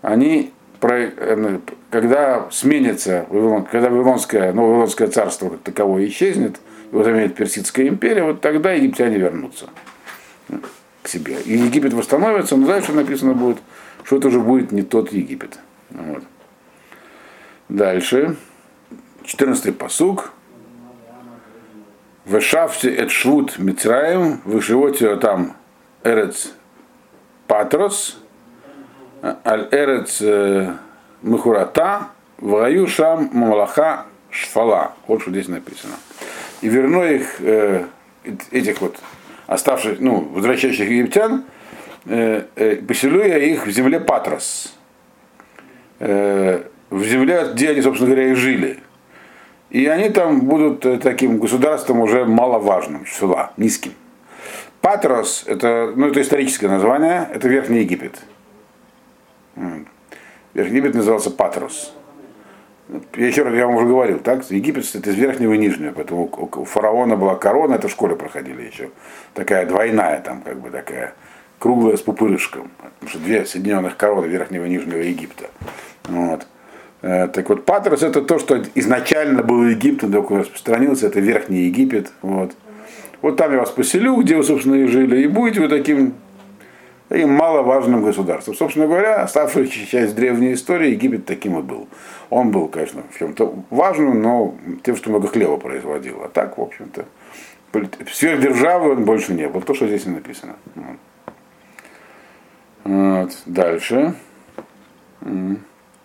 [0.00, 1.58] они, э,
[1.90, 3.26] когда сменится,
[3.70, 6.56] когда Вавилонское, ну, Вавилонское царство таковое исчезнет,
[6.94, 9.68] его заменит Персидская империя, вот тогда египтяне вернутся
[11.02, 11.40] к себе.
[11.40, 13.58] И Египет восстановится, но дальше написано будет,
[14.04, 15.58] что это уже будет не тот Египет.
[15.90, 16.22] Вот.
[17.68, 18.36] Дальше.
[19.24, 20.32] 14 посуг.
[22.26, 25.56] В шафте эт швуд Мицраем, в животе там
[26.04, 26.52] Эрец
[27.48, 28.18] Патрос,
[29.44, 30.72] аль Эрец э,
[31.22, 34.92] Махурата, в раю шам Мамалаха Шфала.
[35.08, 35.94] Вот что здесь написано.
[36.64, 37.84] И верну их, э,
[38.50, 38.96] этих вот
[39.46, 41.44] оставших, ну, возвращающих египтян,
[42.06, 44.74] э, э, поселю я их в земле Патрос.
[45.98, 48.78] Э, в земле, где они, собственно говоря, и жили.
[49.68, 53.92] И они там будут э, таким государством уже маловажным, села, низким.
[54.80, 58.22] Патрос, это, ну, это историческое название, это Верхний Египет.
[60.54, 61.92] Верхний Египет назывался Патрос.
[63.16, 66.30] Я еще раз, я вам уже говорил, так, Египет это из верхнего и нижнего, поэтому
[66.30, 68.90] у фараона была корона, это в школе проходили еще.
[69.32, 71.14] Такая двойная там, как бы такая,
[71.58, 72.70] круглая с пупырышком.
[72.76, 75.46] Потому что две соединенных короны верхнего и нижнего Египта.
[76.04, 76.46] Вот.
[77.00, 82.12] Э, так вот, Патрос это то, что изначально был Египет, только распространился, это Верхний Египет.
[82.20, 82.52] Вот.
[83.22, 86.14] вот там я вас поселю, где вы, собственно, и жили, и будете вы таким,
[87.08, 88.54] таким маловажным государством.
[88.54, 91.88] Собственно говоря, оставшаяся часть древней истории, Египет таким и был.
[92.30, 96.22] Он был, конечно, в чем-то важным, но тем, что много хлеба производил.
[96.24, 97.04] А так, в общем-то,
[98.12, 99.60] сверхдержавы он больше не был.
[99.60, 100.56] То, что здесь и написано.
[102.84, 103.30] Вот.
[103.46, 104.14] Дальше.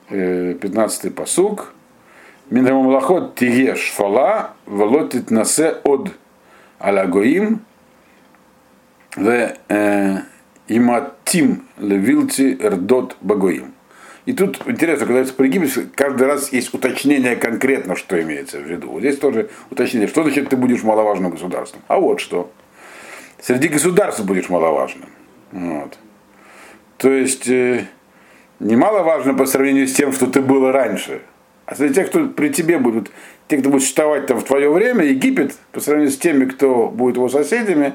[0.10, 1.74] 15-й посуг.
[2.50, 6.12] Минамалахот тиеш фала, волотит насе от
[6.80, 7.62] алагоим,
[9.16, 9.54] в
[10.70, 13.74] иматим левилти рдот багоим.
[14.26, 18.64] И тут интересно, когда это про Египет, каждый раз есть уточнение конкретно, что имеется в
[18.64, 18.92] виду.
[18.92, 21.82] Вот здесь тоже уточнение, что значит ты будешь маловажным государством.
[21.88, 22.52] А вот что.
[23.42, 25.10] Среди государств будешь маловажным.
[25.52, 25.98] Вот.
[26.98, 27.86] То есть э,
[28.60, 31.22] немаловажно по сравнению с тем, что ты было раньше.
[31.66, 33.10] А среди тех, кто при тебе будут,
[33.48, 37.16] те, кто будет существовать там в твое время, Египет, по сравнению с теми, кто будет
[37.16, 37.94] его соседями,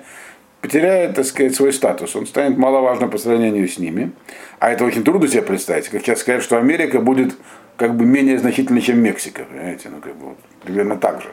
[0.65, 2.17] потеряет, так сказать, свой статус.
[2.17, 4.13] Он станет маловажным по сравнению с ними.
[4.61, 5.91] А это очень трудно себе представить.
[5.91, 7.35] Как сейчас сказать, что Америка будет
[7.77, 9.45] как бы менее значительной, чем Мексика.
[9.45, 9.91] Понимаете?
[9.91, 11.29] Ну, как бы, вот, примерно так же.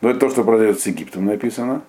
[0.00, 1.82] Но это то, что продается с Египтом написано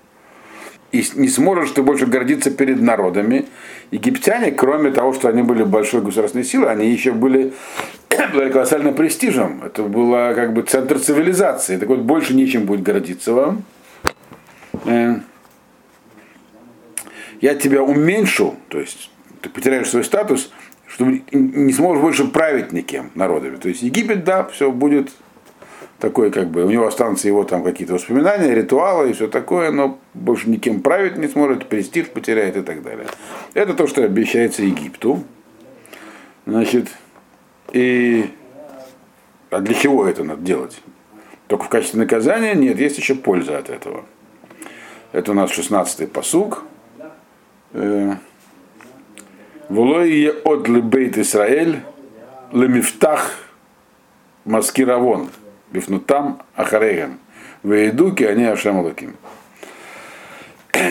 [0.91, 3.45] и не сможешь ты больше гордиться перед народами.
[3.91, 7.53] Египтяне, кроме того, что они были большой государственной силой, они еще были,
[8.33, 9.63] были колоссальным престижем.
[9.63, 11.77] Это было как бы центр цивилизации.
[11.77, 13.63] Так вот, больше нечем будет гордиться вам.
[17.41, 19.09] Я тебя уменьшу, то есть
[19.41, 20.51] ты потеряешь свой статус,
[20.87, 23.55] чтобы не сможешь больше править никем народами.
[23.55, 25.11] То есть Египет, да, все будет
[25.99, 29.99] такой как бы, у него останутся его там какие-то воспоминания, ритуалы и все такое, но
[30.13, 33.07] больше никем править не сможет, престиж потеряет и так далее.
[33.53, 35.23] Это то, что обещается Египту.
[36.45, 36.89] Значит,
[37.71, 38.31] и
[39.51, 40.81] а для чего это надо делать?
[41.47, 42.55] Только в качестве наказания?
[42.55, 44.05] Нет, есть еще польза от этого.
[45.11, 46.63] Это у нас 16-й посуг.
[49.69, 51.79] Волой от лебейт Исраэль
[52.51, 53.31] лемифтах
[54.45, 55.29] маскировон
[55.71, 57.19] бифнутам ахарейгам.
[57.63, 58.85] Вейдуки они Ашем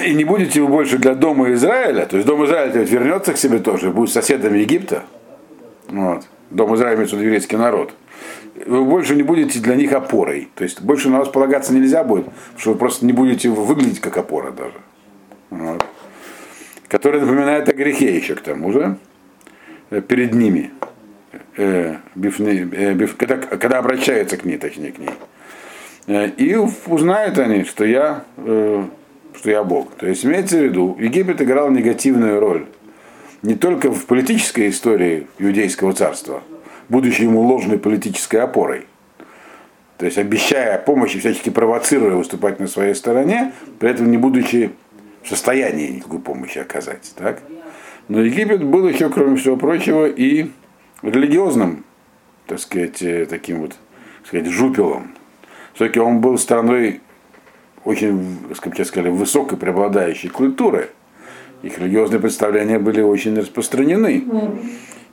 [0.07, 3.37] И не будете вы больше для дома Израиля, то есть дом Израиля ведь вернется к
[3.37, 5.03] себе тоже, будет соседом Египта.
[5.89, 6.27] Вот.
[6.51, 7.93] Дом Израиля имеется еврейский народ.
[8.67, 10.49] Вы больше не будете для них опорой.
[10.55, 14.01] То есть больше на вас полагаться нельзя будет, потому что вы просто не будете выглядеть
[14.01, 14.75] как опора даже.
[15.51, 15.85] Вот.
[16.91, 18.99] Который напоминает о грехе еще к тому же,
[19.91, 20.73] э, перед ними
[21.57, 25.11] э, бифны, э, биф, когда, когда обращаются к ней, точнее к ней.
[26.09, 28.85] Э, и узнают они, что я, э,
[29.37, 29.95] что я Бог.
[29.95, 32.67] То есть имеется в виду, Египет играл негативную роль
[33.43, 36.43] не только в политической истории иудейского царства,
[36.89, 38.87] будучи ему ложной политической опорой,
[39.97, 44.73] то есть обещая помощь и всячески провоцируя выступать на своей стороне, при этом не будучи
[45.23, 47.13] в состоянии никакой помощи оказать.
[47.17, 47.43] Так?
[48.09, 50.51] Но Египет был еще, кроме всего прочего, и
[51.03, 51.85] религиозным,
[52.47, 53.71] так сказать, э, таким вот,
[54.19, 55.13] так сказать, жупелом.
[55.75, 57.01] Все-таки он был страной
[57.85, 60.91] очень, как я сказали, высокой преобладающей культуры.
[61.63, 64.25] Их религиозные представления были очень распространены.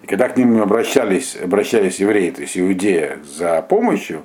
[0.03, 4.24] И когда к ним обращались, обращались евреи, то есть иудея, за помощью,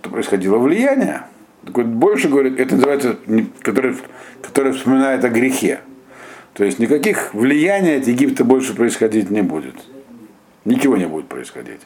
[0.00, 1.22] то происходило влияние.
[1.62, 3.16] Больше говорит, это называется,
[3.60, 3.96] который,
[4.40, 5.80] который вспоминает о грехе.
[6.54, 9.76] То есть никаких влияний от Египта больше происходить не будет.
[10.64, 11.80] Ничего не будет происходить.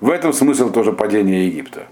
[0.00, 1.86] В этом смысл тоже падения Египта.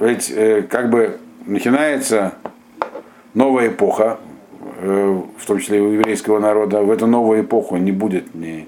[0.00, 2.34] Ведь э, как бы начинается
[3.34, 4.18] новая эпоха,
[4.80, 8.66] э, в том числе и у еврейского народа, в эту новую эпоху не будет ни,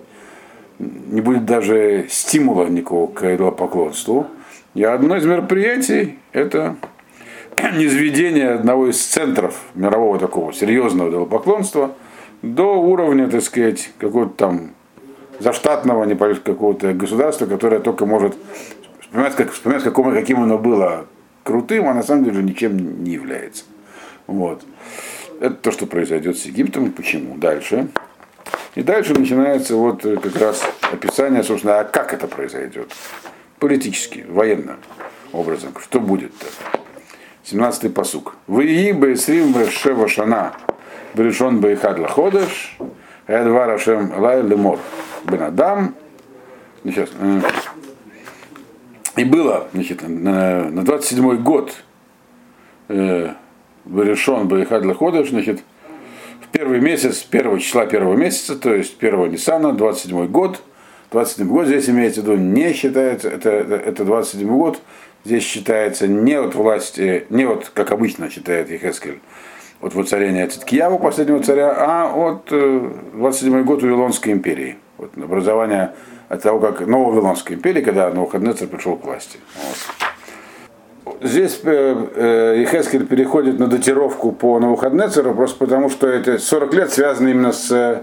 [0.78, 4.28] не будет даже стимула никакого к идолопоклонству.
[4.74, 6.76] И одно из мероприятий это
[7.76, 11.94] низведение одного из центров мирового такого серьезного идолопоклонства
[12.42, 14.70] до уровня, так сказать, какого-то там
[15.38, 18.36] заштатного какого-то государства, которое только может
[19.00, 21.06] вспоминать, как, вспоминать какому, каким оно было
[21.44, 23.64] крутым, а на самом деле ничем не является.
[24.26, 24.62] Вот.
[25.40, 26.90] Это то, что произойдет с Египтом.
[26.90, 27.36] Почему?
[27.36, 27.88] Дальше.
[28.74, 32.92] И дальше начинается вот как раз описание, собственно, а как это произойдет.
[33.64, 34.76] Политически, военно
[35.32, 35.72] образом.
[35.80, 36.44] Что будет-то?
[37.46, 38.36] 17-й посук.
[38.46, 40.52] Вы бы срим шева шана
[41.14, 42.76] берешон бейхад лаходыш,
[43.26, 44.80] эдвар ашем лай лемор
[45.24, 45.94] бен адам.
[46.84, 47.08] Сейчас.
[47.18, 47.40] Э,
[49.16, 51.74] и было, значит, на 27-й год
[52.88, 53.30] э,
[53.90, 55.62] решен Баихад Лаходыш, значит,
[56.42, 60.60] в первый месяц, первого числа первого месяца, то есть первого Ниссана, 27 год,
[61.14, 64.80] 27 год здесь имеется в виду не считается, это, это, это 27 год,
[65.24, 69.20] здесь считается не от власти, не вот как обычно считает Ехескель,
[69.80, 75.92] от воцарения Циткияву, последнего царя, а от 27 год Вавилонской империи, вот, образование
[76.28, 79.38] от того, как новая Вавилонская империя, когда Навуходнецер пришел к власти.
[81.04, 81.18] Вот.
[81.22, 87.30] Здесь э, Ехескель переходит на датировку по Навуходнецеру, просто потому что эти 40 лет связаны
[87.30, 88.02] именно с э,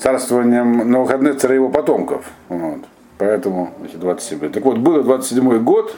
[0.00, 2.24] царствованием Навуходнецера и его потомков.
[2.48, 2.80] Вот.
[3.18, 4.52] Поэтому значит, 27 лет.
[4.52, 5.94] Так вот, было 27 год,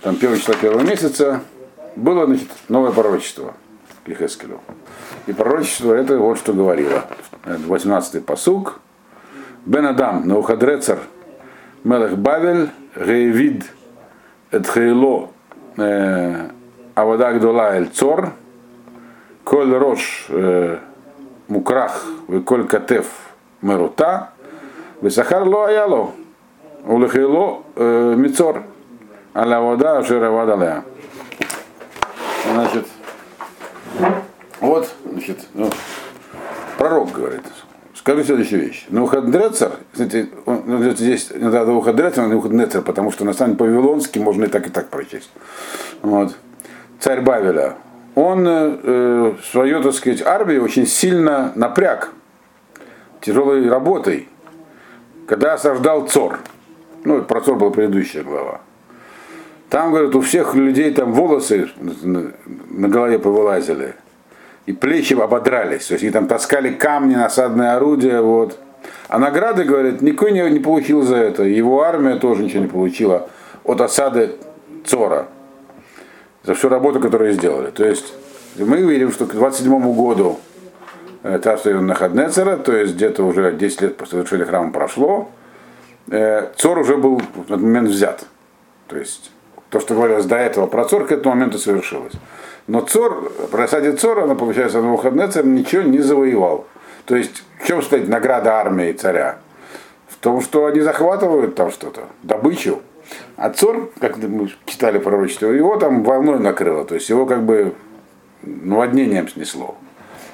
[0.00, 1.42] там первое число первого месяца,
[1.96, 3.54] было значит, новое пророчество
[4.04, 4.60] к Ехескелю.
[5.26, 7.04] И пророчество это вот что говорило.
[7.44, 8.80] 18-й посуг.
[9.64, 10.98] Бен Адам, Наухадрецер,
[11.84, 13.64] Мелех Бавель, Рейвид,
[14.50, 15.30] Эдхейло,
[15.76, 18.32] Авада Гдола Эль Цор,
[19.44, 20.28] Коль Рош
[21.52, 22.02] Мукрах,
[22.46, 23.06] Коль Катеф
[23.60, 24.30] Мерута,
[25.02, 26.12] Висахар Ло Аяло,
[26.86, 28.62] Улехейло Мицор,
[29.34, 30.84] Аля вода, вода
[32.50, 32.86] Значит,
[34.60, 35.68] вот, значит, ну,
[36.78, 37.42] пророк говорит,
[37.94, 38.86] Скажу следующую вещь.
[38.88, 44.44] Навуходнецер, кстати, он, ну, здесь иногда Навуходнецер, Навуходнецер, потому что на самом деле по-вавилонски можно
[44.44, 45.30] и так, и так прочесть.
[46.00, 46.34] Вот.
[46.98, 47.76] Царь Бавеля,
[48.14, 52.12] он э, свою, так сказать, армию очень сильно напряг
[53.20, 54.28] тяжелой работой,
[55.26, 56.40] когда осаждал Цор.
[57.04, 58.60] Ну, про Цор была предыдущая глава.
[59.70, 61.70] Там, говорят, у всех людей там волосы
[62.70, 63.94] на голове повылазили
[64.66, 65.86] и плечи ободрались.
[65.86, 68.20] То есть они там таскали камни, насадные орудия.
[68.20, 68.58] Вот.
[69.08, 71.44] А награды, говорят, никто не, не получил за это.
[71.44, 73.28] Его армия тоже ничего не получила
[73.64, 74.32] от осады
[74.84, 75.28] Цора.
[76.44, 77.70] За всю работу, которую сделали.
[77.70, 78.12] То есть
[78.56, 80.40] мы видим, что к 27 году
[81.22, 85.30] э, царство Нахаднецера, то есть где-то уже 10 лет после завершения храма прошло,
[86.10, 88.24] э, Цор уже был в этот момент взят.
[88.88, 89.30] То есть
[89.70, 92.12] то, что говорилось до этого про Цор, к этому моменту совершилось.
[92.66, 96.66] Но Цор, при осаде Цора, она, получается, на Навуходнецер ничего не завоевал.
[97.06, 99.38] То есть, в чем стоит награда армии царя?
[100.08, 102.80] В том, что они захватывают там что-то, добычу.
[103.36, 107.74] А Цор, как мы читали пророчество, его там волной накрыло, то есть его как бы
[108.42, 109.76] наводнением снесло.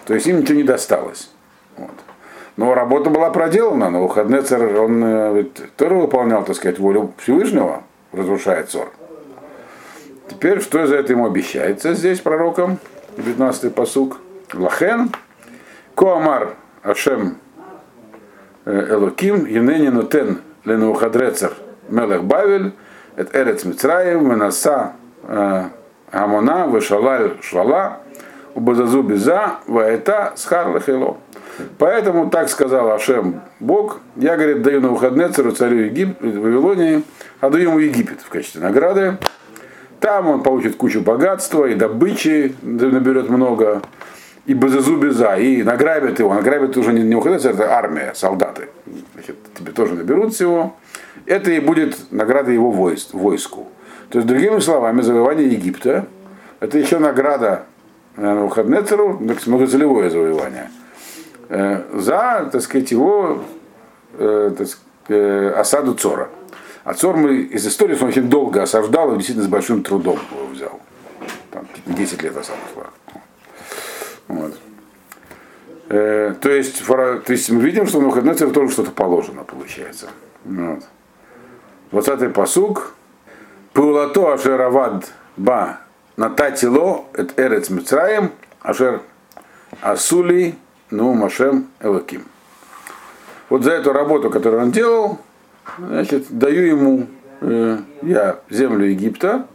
[0.07, 1.31] То есть им ничего не досталось.
[1.77, 1.91] Вот.
[2.57, 5.45] Но работа была проделана, но Навуходнецер, он э,
[5.77, 8.91] тоже выполнял, так сказать, волю Всевышнего, разрушает Цор.
[10.29, 12.79] Теперь, что за это ему обещается здесь пророком?
[13.17, 14.19] 19-й посук.
[14.53, 15.11] Лахен.
[15.95, 17.39] Коамар Ашем
[18.65, 21.53] э, Элоким, Енени Нутен Ленухадрецер
[21.89, 22.73] Мелех Бавель,
[23.17, 24.93] это Эрец Мицраев, Менаса
[25.25, 25.65] э,
[26.11, 28.01] Амона, Вешалаль Швала,
[28.55, 31.19] Убазазу Беза, Ваэта, Схар Лехело.
[31.79, 37.03] Поэтому так сказал Ашем Бог, я, говорит, даю на выходные царю, царю Егип, Вавилонии,
[37.41, 39.19] отдаю ему Египет в качестве награды,
[40.01, 43.83] там он получит кучу богатства и добычи, наберет много,
[44.47, 46.33] и беззубеза, и награбят его.
[46.33, 48.69] Награбят уже не, не уходится, это армия, солдаты.
[49.15, 50.77] Значит, тебе тоже наберут всего.
[51.27, 53.69] Это и будет награда его войск, войску.
[54.11, 56.07] То есть, другими словами, завоевание Египта–
[56.61, 57.67] это еще награда
[58.19, 60.71] Навуходнецеру, многоцелевое завоевание.
[61.49, 63.45] э, за, так сказать, его
[64.19, 66.29] э, так сказать, э, осаду Цора.
[66.83, 70.47] А Цор мы из истории, он очень долго осаждал и действительно с большим трудом его
[70.47, 70.81] взял.
[71.53, 72.87] Там 10 лет осада шла.
[74.27, 74.59] Вот.
[75.89, 80.09] То, есть, то есть мы видим, что на тоже что-то положено, получается.
[80.45, 80.83] Вот.
[81.93, 82.95] 20-й посуг.
[83.73, 85.81] Пулато ашеравад ба
[86.17, 88.33] нататило эт эрец мицраем
[88.63, 89.03] ашер
[89.81, 90.57] асули
[90.91, 92.25] ну машем элаким.
[93.49, 95.19] Вот за эту работу, которую он делал,
[95.79, 97.07] значит, даю ему
[97.41, 99.47] э, я землю Египта,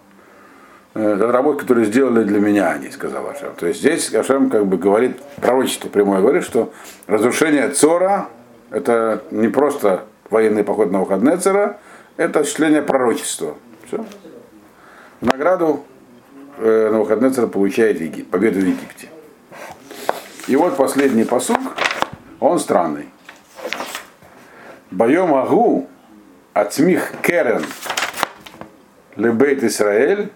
[0.96, 3.54] э, это работа, которую сделали для меня они, сказал Ашем.
[3.56, 6.72] То есть здесь Ашем как бы говорит, пророчество прямое говорит, что
[7.08, 8.30] разрушение Цора
[8.72, 11.78] это не просто военный поход на Навуходнецера,
[12.18, 13.55] это осуществление пророчества.
[13.88, 14.05] Все.
[15.22, 15.86] В награду
[16.57, 19.09] э, Навуходнецер получает Египет, победу в Египте.
[20.47, 21.60] И вот последний פסוק,
[22.39, 23.07] он странный.
[24.91, 25.88] ביום ההוא
[26.54, 27.66] אצמיח קרן
[29.16, 30.32] לבית ישראל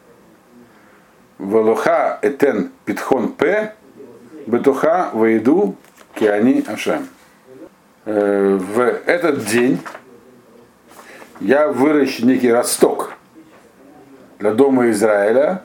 [1.38, 3.76] ולך אתן פתחון פה
[4.48, 5.76] בתוכם וידעו
[6.16, 7.08] כי אני השם.
[8.06, 9.80] Э, в этот день
[11.40, 13.14] я выращу некий росток
[14.40, 15.62] для дома Израиля,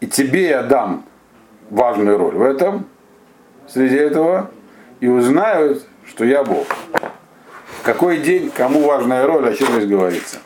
[0.00, 1.04] и тебе я дам
[1.70, 2.86] важную роль в этом,
[3.68, 4.50] среди этого,
[5.00, 6.66] и узнают, что я Бог.
[7.82, 10.38] Какой день, кому важная роль, о чем здесь говорится.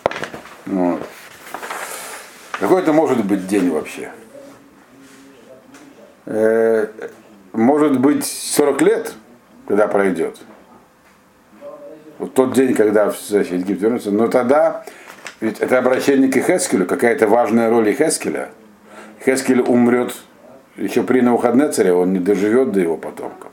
[0.66, 1.00] Вот.
[2.58, 4.10] Какой это может быть день вообще?
[6.24, 6.86] Э,
[7.52, 9.14] может быть 40 лет,
[9.68, 10.38] когда пройдет.
[12.18, 14.84] Вот тот день, когда значит, Египет вернется, но тогда,
[15.40, 18.50] ведь это обращение к Хескелю, какая-то важная роль Хескеля.
[19.24, 20.14] Хескель умрет
[20.76, 23.50] еще при Навуходнецере, он не доживет до его потомков.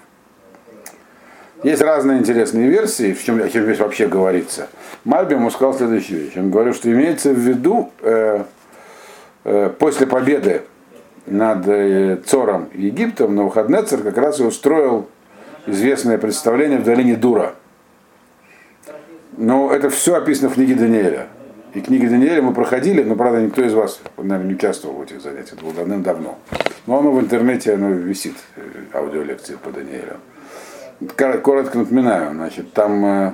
[1.64, 4.68] Есть разные интересные версии, в чем, о чем здесь вообще говорится.
[5.06, 6.34] Мальби ему сказал следующую вещь.
[6.36, 8.44] Он говорил, что имеется в виду э,
[9.46, 10.64] э, после победы
[11.26, 15.08] над э, Цором Египтом Навуходнецер как раз и устроил
[15.66, 17.56] известное представление в долине Дура.
[19.38, 21.28] Но это все описано в книге Даниэля.
[21.74, 25.22] И книги Даниэля мы проходили, но, правда, никто из вас, наверное, не участвовал в этих
[25.22, 25.54] занятиях.
[25.54, 26.38] Это было давным-давно.
[26.86, 28.62] Но оно в интернете оно висит, э,
[28.94, 30.18] аудиолекции по Даниэлю.
[31.42, 33.34] Коротко напоминаю, значит, там э,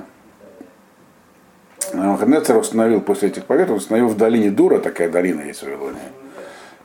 [1.92, 5.98] Ханецер установил после этих побед, он установил в долине Дура, такая долина есть в Вавилоне,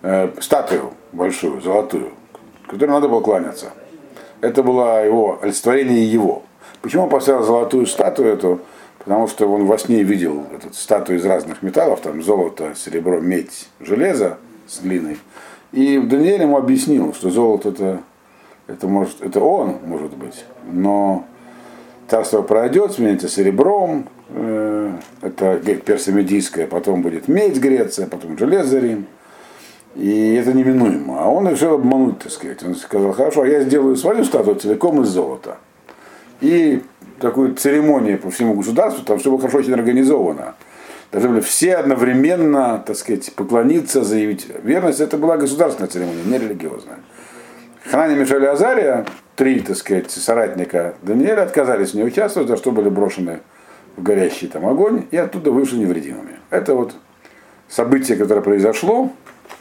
[0.01, 2.11] э, статую большую, золотую,
[2.67, 3.71] которой надо было кланяться.
[4.41, 6.43] Это было его олицетворение его.
[6.81, 8.61] Почему он поставил золотую статую эту?
[9.05, 13.69] Потому что он во сне видел эту статую из разных металлов, там золото, серебро, медь,
[13.79, 15.17] железо с глиной.
[15.71, 18.01] И Даниэль ему объяснил, что золото это,
[18.67, 21.25] это, может, это он, может быть, но
[22.07, 29.05] царство пройдет, сменится серебром, э, это персомедийское, потом будет медь Греция, потом железо Рим.
[29.95, 31.23] И это неминуемо.
[31.23, 32.61] А он решил обмануть, так сказать.
[32.63, 35.57] Он сказал, хорошо, а я сделаю свою статую целиком из золота.
[36.41, 36.81] И
[37.19, 40.55] такую церемонию по всему государству, там все было хорошо очень организовано.
[41.11, 44.99] Должны были все одновременно, так сказать, поклониться, заявить верность.
[44.99, 46.97] Это была государственная церемония, не религиозная.
[47.89, 49.05] Ханани, Мишель Азария,
[49.35, 53.39] три, так сказать, соратника Даниэля, отказались в ней участвовать, за что были брошены
[53.95, 56.39] в горящий там огонь, и оттуда вышли невредимыми.
[56.49, 56.95] Это вот
[57.69, 59.11] событие, которое произошло,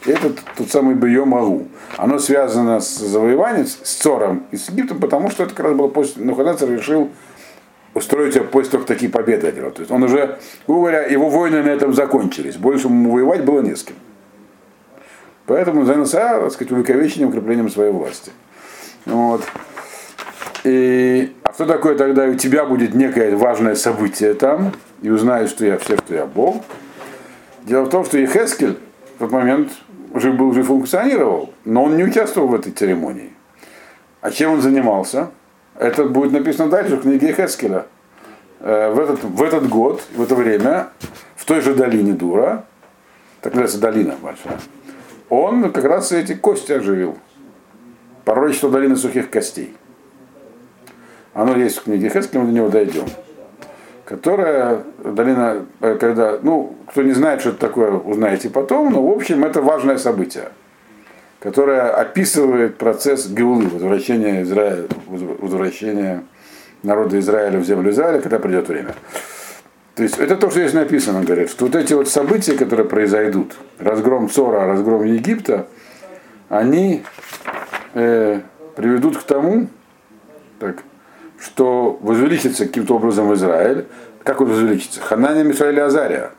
[0.06, 1.68] это тот самый Бьем Агу.
[1.96, 5.88] Оно связано с завоеванием, с Цором и с Египтом, потому что это как раз было
[5.88, 7.10] после, Нуханецер решил
[7.94, 9.70] устроить после того, как такие победы одержал.
[9.70, 12.56] То есть он уже, говоря, его войны на этом закончились.
[12.56, 13.96] Больше ему воевать было не с кем.
[15.46, 18.32] Поэтому занялся, так сказать, увековечением, укреплением своей власти.
[19.06, 19.42] Вот.
[20.64, 24.72] И, а что такое тогда у тебя будет некое важное событие там,
[25.02, 26.64] и узнаешь, что я все, что я Бог.
[27.64, 28.78] Дело в том, что Ехескель
[29.16, 29.70] в тот момент
[30.12, 33.32] уже был, уже функционировал, но он не участвовал в этой церемонии.
[34.22, 35.30] А чем он занимался?
[35.76, 37.86] Это будет написано дальше в книге Хескеля.
[38.60, 40.88] Э, в этот, в этот год, в это время,
[41.36, 42.64] в той же долине Дура,
[43.40, 44.58] так называется долина большая,
[45.28, 47.18] он как раз эти кости оживил.
[48.24, 49.76] Пророчество долины сухих костей.
[51.34, 53.04] Оно есть в книге Хескеля, мы до него дойдем.
[54.04, 59.10] Которая долина, э, когда, ну, кто не знает, что это такое, узнаете потом, но в
[59.10, 60.50] общем это важное событие
[61.44, 66.24] которая описывает процесс Геулы, возвращения, Израиля, возвращения
[66.82, 68.94] народа Израиля в землю Израиля, когда придет время.
[69.94, 73.56] То есть это то, что здесь написано, говорит, что вот эти вот события, которые произойдут,
[73.78, 75.66] разгром Цора, разгром Египта,
[76.48, 77.04] они
[77.92, 78.40] э,
[78.74, 79.68] приведут к тому,
[80.58, 80.78] так,
[81.38, 83.84] что возвеличится каким-то образом Израиль.
[84.22, 85.02] Как он возвеличится?
[85.02, 86.30] Ханания, Мишаэль и Азария.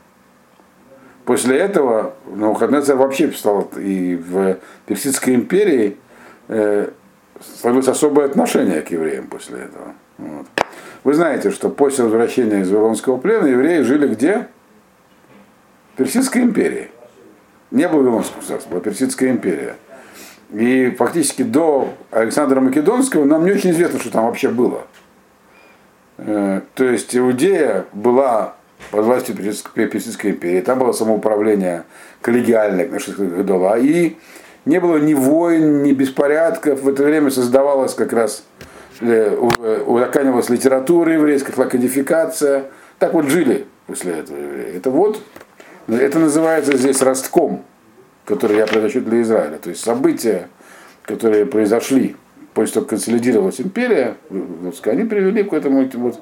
[1.26, 5.98] После этого Навуходнецар вообще стал и в Персидской империи
[6.48, 6.90] э,
[7.60, 9.96] сложилось особое отношение к евреям после этого.
[10.20, 10.46] Вот.
[11.04, 14.48] Вы знаете, что после возвращения из Вавилонского плена евреи жили где?
[15.94, 16.90] В Персидской империи.
[17.72, 19.76] Не было Вавилонского государства, была Персидская империя.
[20.54, 24.86] И фактически до Александра Македонского нам не очень известно, что там вообще было.
[26.18, 28.56] Э, то есть Иудея была
[28.92, 31.84] под властью Персидской империи, там было самоуправление
[32.22, 34.18] коллегиальное, Гдола, и
[34.66, 36.82] не было ни войн, ни беспорядков.
[36.82, 38.44] В это время создавалась как раз,
[39.02, 39.36] э,
[39.86, 42.66] узаканивалась литература еврейская, кодификация.
[43.00, 44.76] Так вот жили после этого евреи.
[44.76, 45.22] Это вот,
[45.88, 47.64] это называется здесь ростком,
[48.26, 49.58] который я произношу для Израиля.
[49.58, 50.50] То есть события,
[51.04, 52.16] которые произошли
[52.56, 54.16] после того, как консолидировалась империя,
[54.86, 56.20] они привели к этому вот,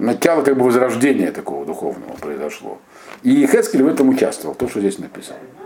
[0.00, 2.78] начало как бы возрождения такого духовного произошло.
[3.22, 5.38] И Хескель в этом участвовал, то, что здесь написано.